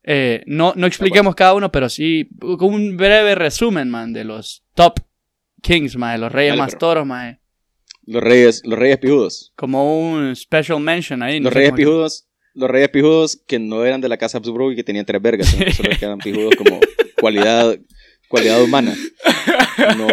[0.03, 5.01] eh, no, no expliquemos cada uno, pero sí un breve resumen, man, de los top
[5.63, 7.41] kings, maje, los reyes Dale, más pero- toros, maje.
[8.05, 9.55] Los reyes, los reyes pijudos.
[9.57, 11.41] Como un special mention ahí.
[11.41, 14.85] Los reyes pijudos, los reyes pijudos que no eran de la casa Habsburgo y que
[14.85, 16.81] tenían tres vergas, sino que eran pijudos como
[17.19, 17.79] cualidad,
[18.29, 18.95] cualidad humana,
[19.97, 20.07] no,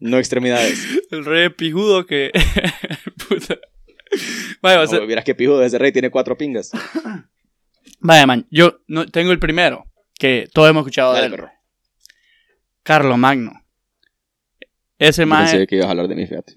[0.00, 0.86] no extremidades.
[1.10, 2.30] El rey pijudo que...
[3.28, 3.58] Puta.
[4.62, 6.70] Vaya, o sea, No, vieras que pijudo ese rey tiene cuatro pingas.
[8.00, 9.84] vaya, man, yo no, tengo el primero.
[10.18, 11.40] que todos hemos escuchado de Dale, él.
[11.40, 11.50] perro.
[12.82, 13.52] Carlo Magno.
[14.98, 16.54] Ese maje, pensé que ibas a hablar de mí, fíjate.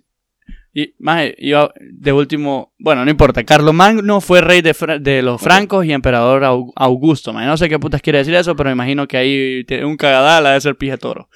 [0.73, 5.41] y, maje, iba de último, bueno, no importa, Carlo Magno fue rey de, de los
[5.41, 7.47] francos y emperador Au- Augusto, maje.
[7.47, 10.45] No sé qué putas quiere decir eso, pero me imagino que ahí tiene un cagadal
[10.45, 11.29] ha de ser pije toro.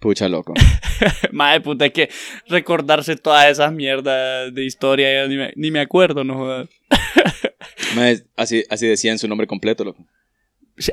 [0.00, 0.54] Pucha, loco.
[1.32, 2.10] Maje, puta, es que
[2.48, 6.68] recordarse todas esas mierdas de historia, ni me, ni me acuerdo, no jodas.
[8.36, 10.04] Así, así decía en su nombre completo, loco.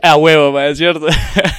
[0.02, 1.08] A huevo, maje, es cierto.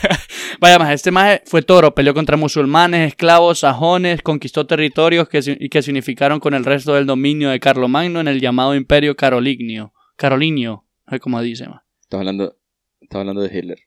[0.61, 5.83] Vaya, maje, este maje fue toro, peleó contra musulmanes, esclavos, sajones, conquistó territorios que, que
[5.83, 9.15] se unificaron con el resto del dominio de Carlomagno en el llamado Imperio.
[9.15, 11.85] Carolinio, no sé cómo dice, maje.
[12.01, 12.57] Estás hablando,
[13.03, 13.79] estás hablando de Hitler.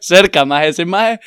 [0.00, 1.20] Cerca, maje, ese maje,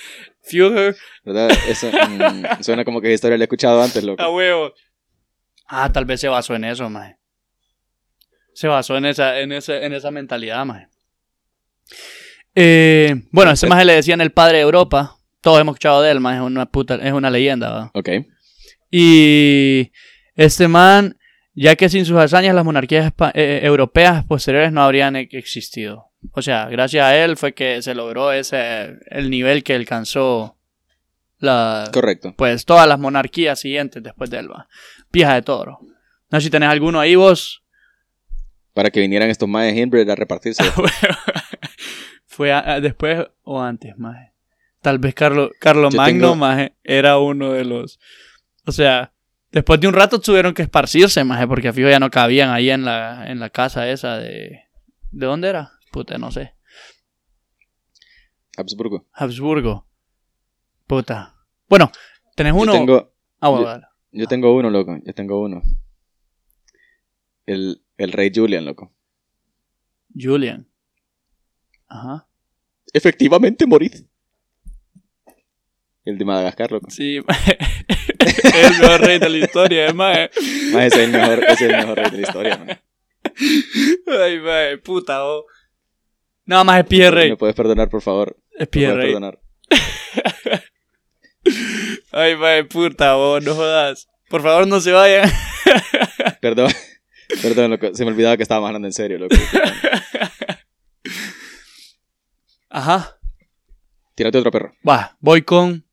[0.43, 1.51] Führer, ¿Verdad?
[1.67, 4.21] Eso mm, suena como que historia la he escuchado antes, loco.
[4.21, 4.73] a huevo.
[5.67, 7.17] Ah, tal vez se basó en eso, maje.
[8.53, 10.87] Se basó en esa, en esa, en esa mentalidad, maje.
[12.55, 15.15] Eh, bueno, ese maje le decían el padre de Europa.
[15.41, 17.91] Todos hemos escuchado de él, maje, es una puta, es una leyenda, ¿va?
[17.93, 18.09] Ok.
[18.91, 19.91] Y
[20.35, 21.17] este man,
[21.53, 26.10] ya que sin sus hazañas las monarquías eh, europeas posteriores no habrían e- existido.
[26.33, 30.55] O sea, gracias a él fue que se logró ese el nivel que alcanzó
[31.39, 32.33] la Correcto.
[32.37, 34.67] pues todas las monarquías siguientes después de él, va.
[35.09, 35.79] Pija de toro.
[36.29, 37.63] No sé si tenés alguno ahí vos.
[38.73, 40.63] Para que vinieran estos maes de Hinbred a repartirse.
[42.25, 44.31] Fue a- a- después o antes, maje.
[44.81, 47.99] Tal vez Carlo, Carlo Yo Magno, tengo- maje, era uno de los...
[48.65, 49.11] O sea,
[49.51, 52.69] después de un rato tuvieron que esparcirse, maje, porque a fijo ya no cabían ahí
[52.69, 54.61] en la, en la casa esa de...
[55.11, 55.71] ¿De dónde era?
[55.91, 56.55] Puta, no sé.
[58.57, 59.07] Habsburgo.
[59.13, 59.87] Habsburgo.
[60.87, 61.35] Puta.
[61.69, 61.91] Bueno,
[62.35, 62.65] tenés uno...
[62.73, 63.81] Yo tengo, Ah, bueno,
[64.11, 64.97] yo- tengo uno, loco.
[65.05, 65.61] Yo tengo uno.
[67.45, 68.93] El, el rey Julian, loco.
[70.17, 70.67] Julian.
[71.87, 72.27] Ajá.
[72.93, 73.93] Efectivamente, morid.
[76.03, 76.89] El de Madagascar, loco.
[76.89, 77.57] Sí, maje.
[78.19, 80.29] el mejor rey de la historia, eh, maje.
[80.73, 82.81] Más es el mejor, es el mejor rey de la historia, man.
[84.19, 85.45] Ay, maje, puta, oh.
[86.45, 87.29] No, más es pie rey.
[87.29, 88.37] ¿Me puedes perdonar, por favor?
[88.53, 89.39] Es ¿Me pie puedes perdonar?
[92.11, 94.07] Ay, maje, puta, vos, no jodas.
[94.29, 95.29] Por favor, no se vayan.
[96.41, 96.71] Perdón.
[97.41, 97.93] Perdón, loco.
[97.93, 99.35] Se me olvidaba que estábamos hablando en serio, loco.
[102.69, 103.17] Ajá.
[104.15, 104.73] Tírate otro perro.
[104.87, 105.85] Va, voy con.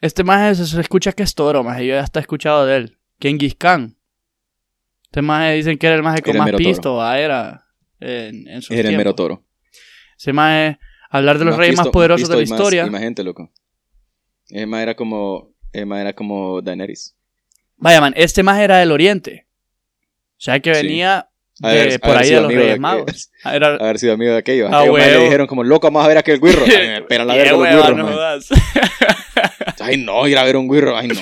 [0.00, 1.86] Este maje se, escucha que es toro, maje.
[1.86, 2.98] Yo ya está escuchado de él.
[3.20, 3.96] Genghis Khan.
[5.04, 6.58] Este maje dicen que era el maje con Era más toro.
[6.58, 7.66] pisto, era.
[8.00, 9.40] En, en sus Era el mero tiempos.
[10.18, 10.20] Toro.
[10.20, 10.78] Ese maje,
[11.10, 12.86] hablar de los Más reyes más poderosos de la más- historia.
[12.86, 13.50] Y más gente, loco.
[14.50, 15.50] Emma era como.
[15.72, 17.14] Emma era como Daenerys.
[17.76, 19.46] Vaya, man, este maje era del oriente.
[20.32, 21.28] O sea que venía
[21.60, 23.30] de, por ahí de los Reyes de- Magos.
[23.44, 24.70] Era, Haber sido amigo de aquellos.
[24.72, 26.64] Ah, Aquellos le dijeron como, loco, vamos a ver aquel guirro.
[26.66, 28.48] Esperan la verga los guirros, no jodas.
[29.80, 30.96] Ay, no, ir a ver un guirro.
[30.96, 31.14] Ay, no.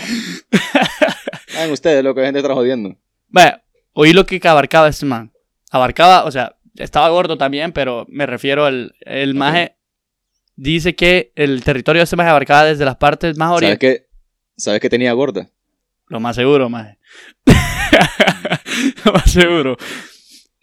[1.57, 2.95] Hagan ustedes, loco, hay gente está jodiendo.
[3.29, 3.63] Vaya,
[3.95, 5.33] oí lo que abarcaba este man.
[5.71, 9.37] Abarcaba, o sea, estaba gordo también, pero me refiero al el Ok.
[9.37, 9.77] maje.
[10.57, 14.01] Dice que el territorio de este maje abarcaba desde las partes más ¿Sabes orientales.
[14.01, 14.07] qué?
[14.57, 15.51] ¿Sabes qué tenía gorda?
[16.09, 16.99] Lo más seguro, maje.
[19.05, 19.77] lo más seguro.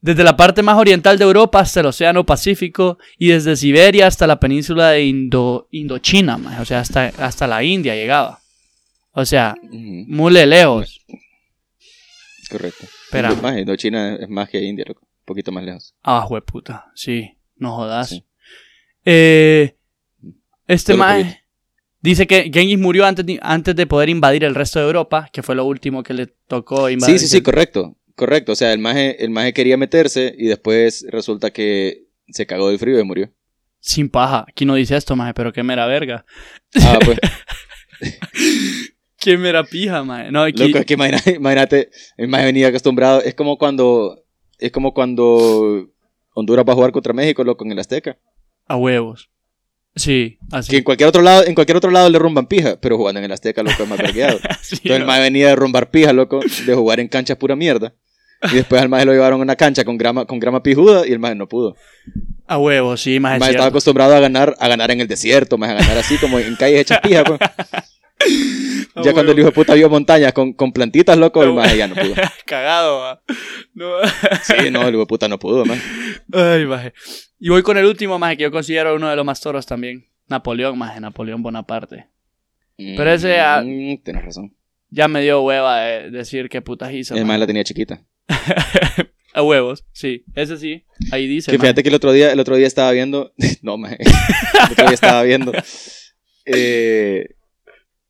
[0.01, 4.27] Desde la parte más oriental de Europa hasta el Océano Pacífico y desde Siberia hasta
[4.27, 6.61] la península de Indo, Indochina, maje.
[6.61, 8.39] O sea, hasta, hasta la India llegaba.
[9.11, 10.99] O sea, muy lejos.
[12.49, 12.85] correcto.
[13.41, 15.07] Más, Indochina es más que India, loco.
[15.23, 15.95] Un poquito más lejos.
[16.03, 16.91] Ah, puta.
[16.95, 18.09] Sí, no jodas.
[18.09, 18.25] Sí.
[19.05, 19.77] Eh,
[20.67, 21.43] este Solo mae
[22.01, 25.41] dice que Genghis murió antes de, antes de poder invadir el resto de Europa, que
[25.41, 27.17] fue lo último que le tocó invadir.
[27.17, 27.95] Sí, sí, sí, correcto.
[28.15, 28.51] Correcto.
[28.51, 32.79] O sea, el maje, el maje quería meterse y después resulta que se cagó del
[32.79, 33.31] frío y murió.
[33.79, 34.45] Sin paja.
[34.47, 36.25] Aquí no dice esto, maje, pero qué mera verga.
[36.81, 37.17] Ah, pues.
[39.23, 40.31] Qué mera pija, maje.
[40.31, 40.61] No, aquí...
[40.61, 43.21] Loco, es que imagínate, el maje venía acostumbrado.
[43.21, 44.22] Es como cuando.
[44.65, 45.89] Es como cuando
[46.33, 48.17] Honduras va a jugar contra México, loco, en el Azteca.
[48.67, 49.29] A huevos.
[49.95, 50.75] Sí, Que así.
[50.77, 53.31] en cualquier otro lado, en cualquier otro lado le rumban pija, pero jugando en el
[53.31, 54.37] Azteca, loco, es más vergueado.
[54.61, 55.05] Sí, Entonces el no.
[55.05, 57.93] maje venía de rumbar pija, loco, de jugar en canchas pura mierda.
[58.51, 61.11] Y después al maje lo llevaron a una cancha con grama, con grama pijuda y
[61.11, 61.75] el maje no pudo.
[62.47, 63.35] A huevos, sí, maje.
[63.35, 65.97] El es maje estaba acostumbrado a ganar, a ganar en el desierto, más a ganar
[65.97, 67.39] así como en calles hechas pija, pues.
[69.03, 71.87] Ya cuando el hijo de puta vio montañas con, con plantitas, loco, el maje ya
[71.87, 72.13] no pudo.
[72.45, 73.21] Cagado.
[73.73, 73.87] No.
[74.43, 75.81] Sí, no, el hijo de puta no pudo, man.
[76.31, 76.93] Ay, maje.
[77.39, 80.05] Y voy con el último, maje, que yo considero uno de los más toros también.
[80.27, 82.07] Napoleón, maje, Napoleón Bonaparte.
[82.77, 84.55] Pero ese, ah, Mm, Tienes razón.
[84.89, 87.15] Ya me dio hueva de decir qué putas hizo.
[87.15, 87.27] El maje.
[87.27, 88.03] maje la tenía chiquita.
[89.33, 90.23] A huevos, sí.
[90.35, 90.83] Ese sí.
[91.11, 91.49] Ahí dice.
[91.51, 91.67] Que maje.
[91.69, 93.33] fíjate que el otro día, el otro día estaba viendo.
[93.63, 93.97] No, maje.
[93.99, 95.51] El otro día estaba viendo.
[96.45, 97.29] eh,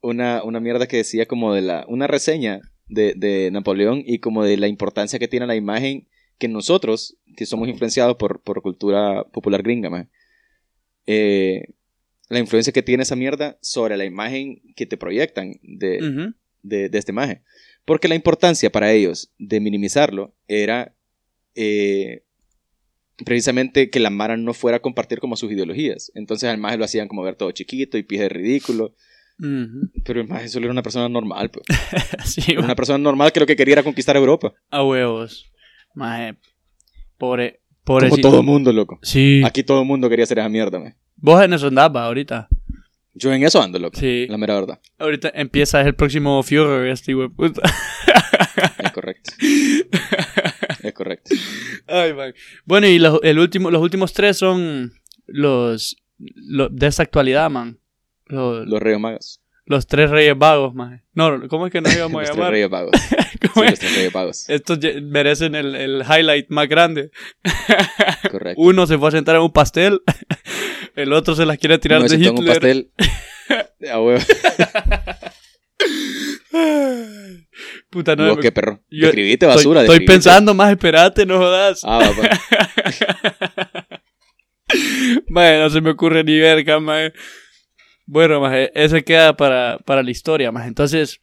[0.04, 1.86] una, una mierda que decía como de la.
[1.88, 6.48] Una reseña de, de Napoleón y como de la importancia que tiene la imagen que
[6.48, 10.10] nosotros, que somos influenciados por, por cultura popular gringa,
[11.08, 11.74] eh,
[12.30, 16.98] la influencia que tiene esa mierda sobre la imagen que te proyectan de, de, de
[16.98, 17.42] este maje.
[17.86, 20.96] Porque la importancia para ellos de minimizarlo era
[21.56, 22.24] eh,
[23.26, 26.12] precisamente que la Mara no fuera a compartir como sus ideologías.
[26.16, 28.96] Entonces al maje lo hacían como ver todo chiquito y pije ridículo.
[29.38, 31.50] Pero el maje solo era una persona normal.
[31.52, 31.66] pues.
[32.26, 34.54] Sí, una persona normal que lo que quería era conquistar Europa.
[34.70, 35.52] a huevos.
[35.96, 36.38] Maje.
[37.18, 37.60] Pobre.
[37.86, 38.30] Como Pobrecito.
[38.30, 39.00] todo mundo, loco.
[39.02, 39.42] Sí.
[39.46, 40.96] Aquí todo el mundo quería hacer esa mierda, maje.
[41.18, 42.48] Vos en eso andabas ahorita.
[43.14, 44.00] Yo en eso ando, loco.
[44.00, 44.26] Sí.
[44.30, 44.80] La mera verdad.
[44.98, 47.62] Ahorita empieza el próximo Führer, este de puta.
[48.80, 49.32] Es correcto.
[50.84, 51.36] es correcto.
[51.88, 52.34] Ay, man.
[52.66, 54.94] Bueno, y los, el último, los últimos tres son
[55.28, 57.80] los, lo- de esta actualidad, man.
[58.34, 59.40] Los, Los reyes magos.
[59.66, 61.02] los tres reyes vagos, man.
[61.14, 62.52] No, ¿cómo es que nos íbamos Los a tres llamar?
[62.52, 62.92] reyes magos.
[63.54, 64.50] ¿Cómo Sí, los tres reyes magos.
[64.50, 67.12] Estos merecen el, el highlight más grande.
[68.30, 68.62] Correcto.
[68.62, 70.02] Uno se fue a sentar en un pastel.
[70.96, 72.88] El otro se las quiere tirar Uno de se toma un Hitler.
[73.50, 73.90] pastel.
[73.92, 74.20] A huevo.
[77.90, 78.30] Puta, no.
[78.30, 78.82] ¿Vos qué perro?
[78.90, 79.82] yo- Escribiste basura.
[79.82, 81.82] estoy pensando más, espérate, no jodas.
[81.84, 82.30] Ah, va, va.
[85.28, 87.14] Mae, no se me ocurre ni verga, mae.
[88.06, 90.68] Bueno, mae, ese queda para, para la historia, mae.
[90.68, 91.22] Entonces,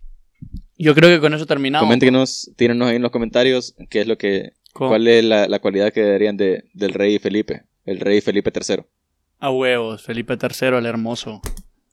[0.79, 1.87] yo creo que con eso terminamos.
[1.87, 5.93] Coméntenos, tírenos ahí en los comentarios qué es lo que, cuál es la, la cualidad
[5.93, 8.83] que darían de, del rey Felipe, el rey Felipe III.
[9.39, 11.43] A huevos, Felipe III, el hermoso.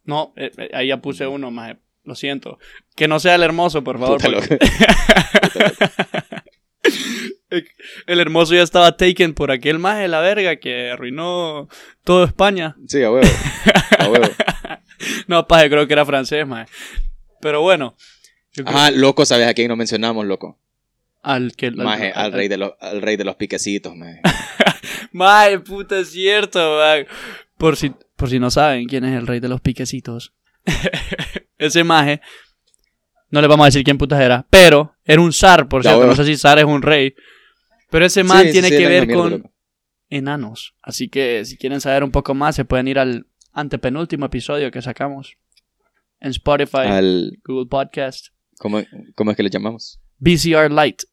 [0.05, 1.77] No, eh, eh, ahí ya puse uno, mae.
[2.03, 2.57] Lo siento.
[2.95, 4.21] Que no sea el hermoso, por favor.
[4.21, 4.65] Puta porque- loco.
[8.07, 11.67] el hermoso ya estaba taken por aquel maje de la verga que arruinó
[12.05, 12.75] todo España.
[12.87, 13.27] Sí, a huevo.
[13.99, 14.27] A huevo.
[15.27, 16.71] No, paje, creo que era francés, maje.
[17.41, 17.95] Pero bueno.
[18.65, 20.57] Ah, loco, ¿sabes a quién no mencionamos, loco?
[21.27, 21.71] al que...
[21.71, 24.21] Maje, al rey de los, al rey de los piquecitos, maje.
[25.11, 27.05] Mae, puta, es cierto, mae.
[27.57, 30.33] Por si, por si no saben quién es el rey de los piquecitos.
[31.57, 32.21] Ese maje,
[33.29, 36.05] no le vamos a decir quién putas era, pero era un zar, por cierto.
[36.05, 37.13] No sé si zar es un rey.
[37.89, 39.51] Pero ese man Sí, tiene sí, que ver con
[40.09, 40.75] enanos.
[40.81, 43.26] Así que si quieren saber un poco más, se pueden ir al
[43.57, 45.35] antepenúltimo episodio que sacamos
[46.19, 48.27] en Spotify, Al, Google Podcast,
[48.59, 48.81] ¿cómo,
[49.15, 49.99] ¿Cómo es que le llamamos?
[50.19, 51.05] VCR Lite.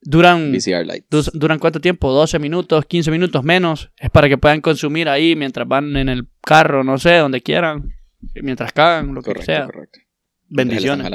[0.00, 1.04] Duran VCR.
[1.10, 2.10] Dus- ¿Duran cuánto tiempo?
[2.12, 2.84] ¿12 minutos?
[2.88, 3.90] ¿15 minutos menos?
[3.98, 7.94] Es para que puedan consumir ahí mientras van en el carro, no sé, donde quieran.
[8.34, 9.66] Mientras cagan, lo que sea.
[9.66, 10.00] correcto.
[10.48, 11.06] Bendiciones.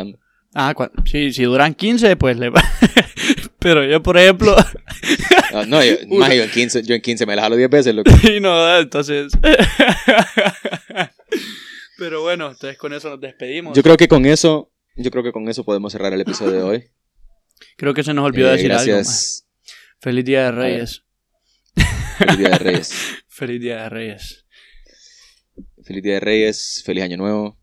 [0.54, 0.74] Ah,
[1.06, 2.64] sí, si duran 15, pues le va.
[3.60, 4.56] Pero yo, por ejemplo,
[5.54, 6.20] Ah, no, yo, Uno.
[6.20, 8.12] maje, yo, en 15, yo en 15 me la jalo 10 veces, loco.
[8.24, 9.32] y no, entonces.
[11.98, 13.76] Pero bueno, entonces con eso nos despedimos.
[13.76, 16.62] Yo creo que con eso, yo creo que con eso podemos cerrar el episodio de
[16.64, 16.84] hoy.
[17.76, 18.98] Creo que se nos olvidó Eh, decir algo.
[18.98, 19.46] más.
[20.00, 20.52] Feliz Día de.
[20.52, 21.04] Reyes.
[22.18, 22.94] Feliz Día de Reyes.
[23.28, 24.46] Feliz Día de Reyes.
[25.84, 26.84] Feliz Día de Reyes.
[26.86, 27.58] Feliz Año Nuevo.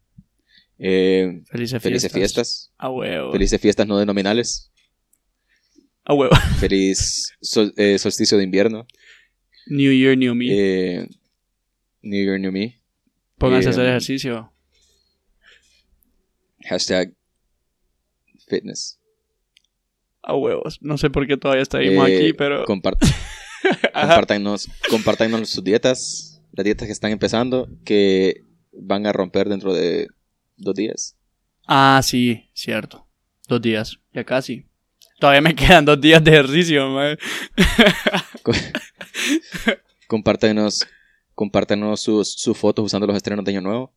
[0.79, 1.83] Eh, Felices fiestas.
[1.83, 2.73] felices fiestas.
[2.85, 3.33] A huevo.
[3.33, 4.71] Felices fiestas no denominales.
[6.05, 6.35] A huevo.
[6.61, 8.87] Feliz sol- eh, solsticio de invierno.
[9.69, 10.47] New Year, New Me.
[10.51, 11.09] Eh,
[12.03, 12.79] New Year, New Me.
[13.39, 14.53] Pónganse a eh, hacer ejercicio.
[16.69, 17.15] Hashtag
[18.49, 18.99] fitness.
[20.23, 20.79] A huevos.
[20.83, 22.65] No sé por qué todavía seguimos Eh, aquí, pero.
[22.67, 23.03] compart-
[23.95, 24.09] Ajá.
[24.09, 26.43] compártanos, compártanos sus dietas.
[26.53, 27.67] Las dietas que están empezando.
[27.85, 30.09] Que van a romper dentro de
[30.59, 31.17] dos días.
[31.67, 33.07] Ah, sí, cierto.
[33.49, 34.67] Dos días, ya casi.
[35.19, 37.19] Todavía me quedan dos días de ejercicio, mae.
[40.07, 40.87] Compártanos,
[41.35, 43.93] compártanos sus, sus fotos usando los estrenos de Año Nuevo.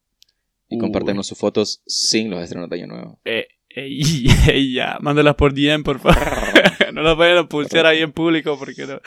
[0.70, 0.82] Y Uy.
[0.82, 3.20] compártanos sus fotos sin los estrenos de Año Nuevo.
[3.26, 3.47] Eh,
[4.74, 6.18] ya, mándalas por DM, por favor.
[6.93, 8.99] no las vayan a pulsear ahí en público porque no.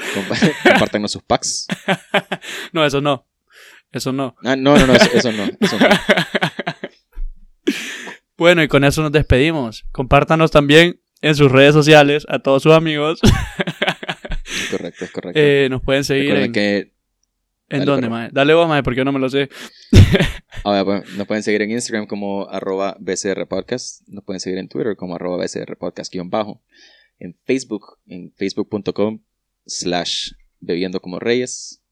[0.64, 1.66] Compártanos sus packs.
[2.72, 3.26] No, eso no.
[3.92, 4.36] Eso no.
[4.44, 5.44] Ah, no, no, no, eso, eso no.
[5.58, 5.88] Eso no.
[8.40, 9.84] Bueno, y con eso nos despedimos.
[9.92, 13.20] Compártanos también en sus redes sociales a todos sus amigos.
[13.22, 15.38] Es correcto, es correcto.
[15.38, 16.50] Eh, nos pueden seguir en...
[16.50, 16.94] que
[17.68, 18.14] ¿En Dale, dónde, perro.
[18.14, 18.30] mae?
[18.32, 19.50] Dale vos, mae, porque yo no me lo sé.
[20.64, 24.08] ah, bueno, pues, nos pueden seguir en Instagram como arroba BCR Podcast.
[24.08, 26.62] Nos pueden seguir en Twitter como arroba BCR Podcast guion bajo.
[27.18, 29.20] En Facebook, en facebook.com
[29.66, 31.82] slash bebiendo como reyes.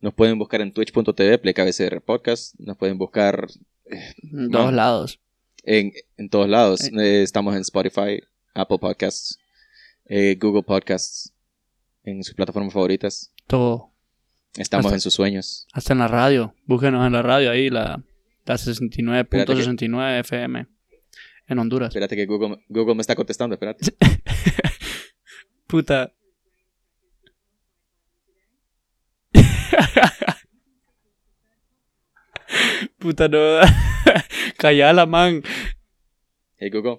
[0.00, 2.58] Nos pueden buscar en twitch.tv, pleca BCR Podcast.
[2.58, 3.46] Nos pueden buscar
[3.86, 5.20] En todos lados.
[5.64, 6.90] En, en todos lados.
[6.92, 8.20] Eh, estamos en Spotify,
[8.54, 9.38] Apple Podcasts,
[10.06, 11.32] eh, Google Podcasts.
[12.04, 13.32] en sus plataformas favoritas.
[13.46, 13.90] Todo.
[14.56, 15.66] Estamos Hasta- en sus sueños.
[15.72, 16.54] Hasta en la radio.
[16.66, 18.02] Búsquenos en la radio ahí, la,
[18.44, 20.66] la 69.69 FM.
[21.48, 21.88] En Honduras.
[21.88, 23.92] Espérate que Google, Google me está contestando, espérate.
[25.66, 26.12] Puta.
[32.98, 33.38] Puta, no.
[34.58, 35.42] Callala, man.
[36.64, 36.96] Hey Google,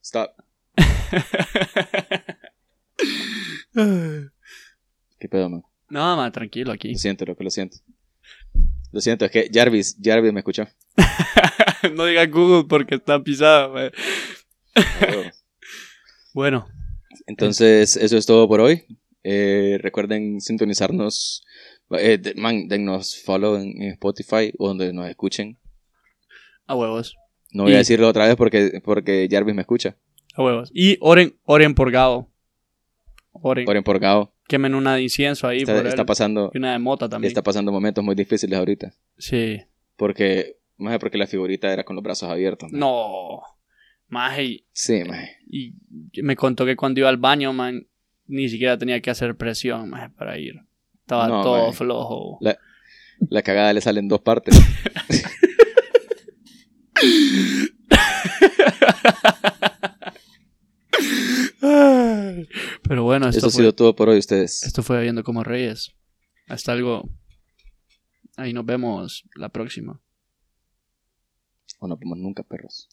[0.00, 0.30] stop.
[5.18, 5.64] ¿Qué pedo, man?
[5.90, 6.92] No, man, tranquilo aquí.
[6.92, 7.78] Lo siento, loco, lo siento.
[8.92, 10.68] Lo siento, es que Jarvis, Jarvis me escuchó.
[11.96, 13.74] no diga Google porque está pisado.
[13.74, 13.90] man.
[16.32, 16.68] Bueno,
[17.26, 18.84] Entonces, eso es todo por hoy.
[19.24, 21.44] Eh, recuerden sintonizarnos.
[21.98, 25.58] Eh, man, dennos follow en Spotify o donde nos escuchen.
[26.68, 27.16] a huevos.
[27.52, 29.96] No voy Y- a decirlo otra vez porque, porque Jarvis me escucha.
[30.34, 30.70] A huevos.
[30.74, 32.30] Y oren, oren por Gabo.
[33.32, 33.68] Oren.
[33.68, 34.32] Oren por Gao.
[34.48, 36.06] Quemen una de incienso ahí Está, por él.
[36.06, 37.28] pasando, Y una de mota también.
[37.28, 38.92] está pasando momentos muy difíciles ahorita.
[39.18, 39.60] Sí.
[39.96, 42.70] Porque, más porque la figurita era con los brazos abiertos.
[42.72, 42.80] man.
[42.80, 43.40] No.
[44.08, 45.20] Maje, y, Sí, man.
[45.50, 45.74] y
[46.22, 47.86] me contó que cuando iba al baño, man,
[48.26, 50.54] ni siquiera tenía que hacer presión, maje, para ir.
[51.00, 52.38] Estaba No, todo flojo.
[52.40, 52.56] La,
[53.28, 54.54] la cagada le sale en dos partes.
[62.82, 64.62] Pero bueno, esto ha fue, sido todo por hoy, ustedes.
[64.64, 65.94] esto fue Viendo como Reyes.
[66.48, 67.08] Hasta algo.
[68.36, 70.00] Ahí nos vemos la próxima.
[71.80, 72.88] O no vemos nunca, perros.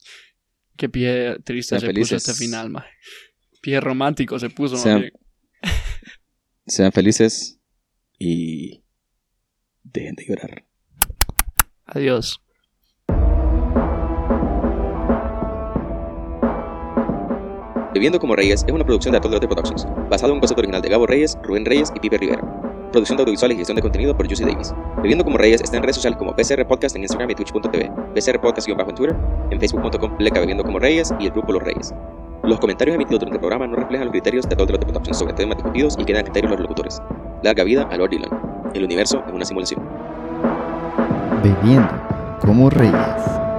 [0.75, 2.23] Qué pie triste Sean se felices.
[2.23, 2.89] puso este final, maje.
[3.61, 5.11] Pie romántico se puso, Sean-.
[6.67, 7.59] Sean felices
[8.19, 8.83] y
[9.83, 10.65] dejen de llorar.
[11.85, 12.41] Adiós.
[17.95, 20.89] Bebiendo como Reyes es una producción de Atol Productions, basado en un concepto original de
[20.89, 22.41] Gabo Reyes, Rubén Reyes y Pipe Rivera.
[22.91, 24.73] Producción de audiovisual y gestión de contenido por Juicy Davis.
[24.97, 28.41] Bebiendo como Reyes está en redes sociales como BCR Podcast en Instagram y Twitch.tv, BCR
[28.41, 29.15] Podcast-bajo en Twitter,
[29.49, 31.93] en Facebook.com Leca Bebiendo como Reyes y el grupo Los Reyes.
[32.43, 35.55] Los comentarios emitidos durante el programa no reflejan los criterios de Atol Productions sobre temas
[35.55, 37.01] discutidos y quedan a criterio de los locutores.
[37.43, 38.29] Larga vida a Lord Dylan.
[38.73, 39.81] El universo es una simulación.
[41.41, 41.89] Bebiendo
[42.41, 43.54] como reyes.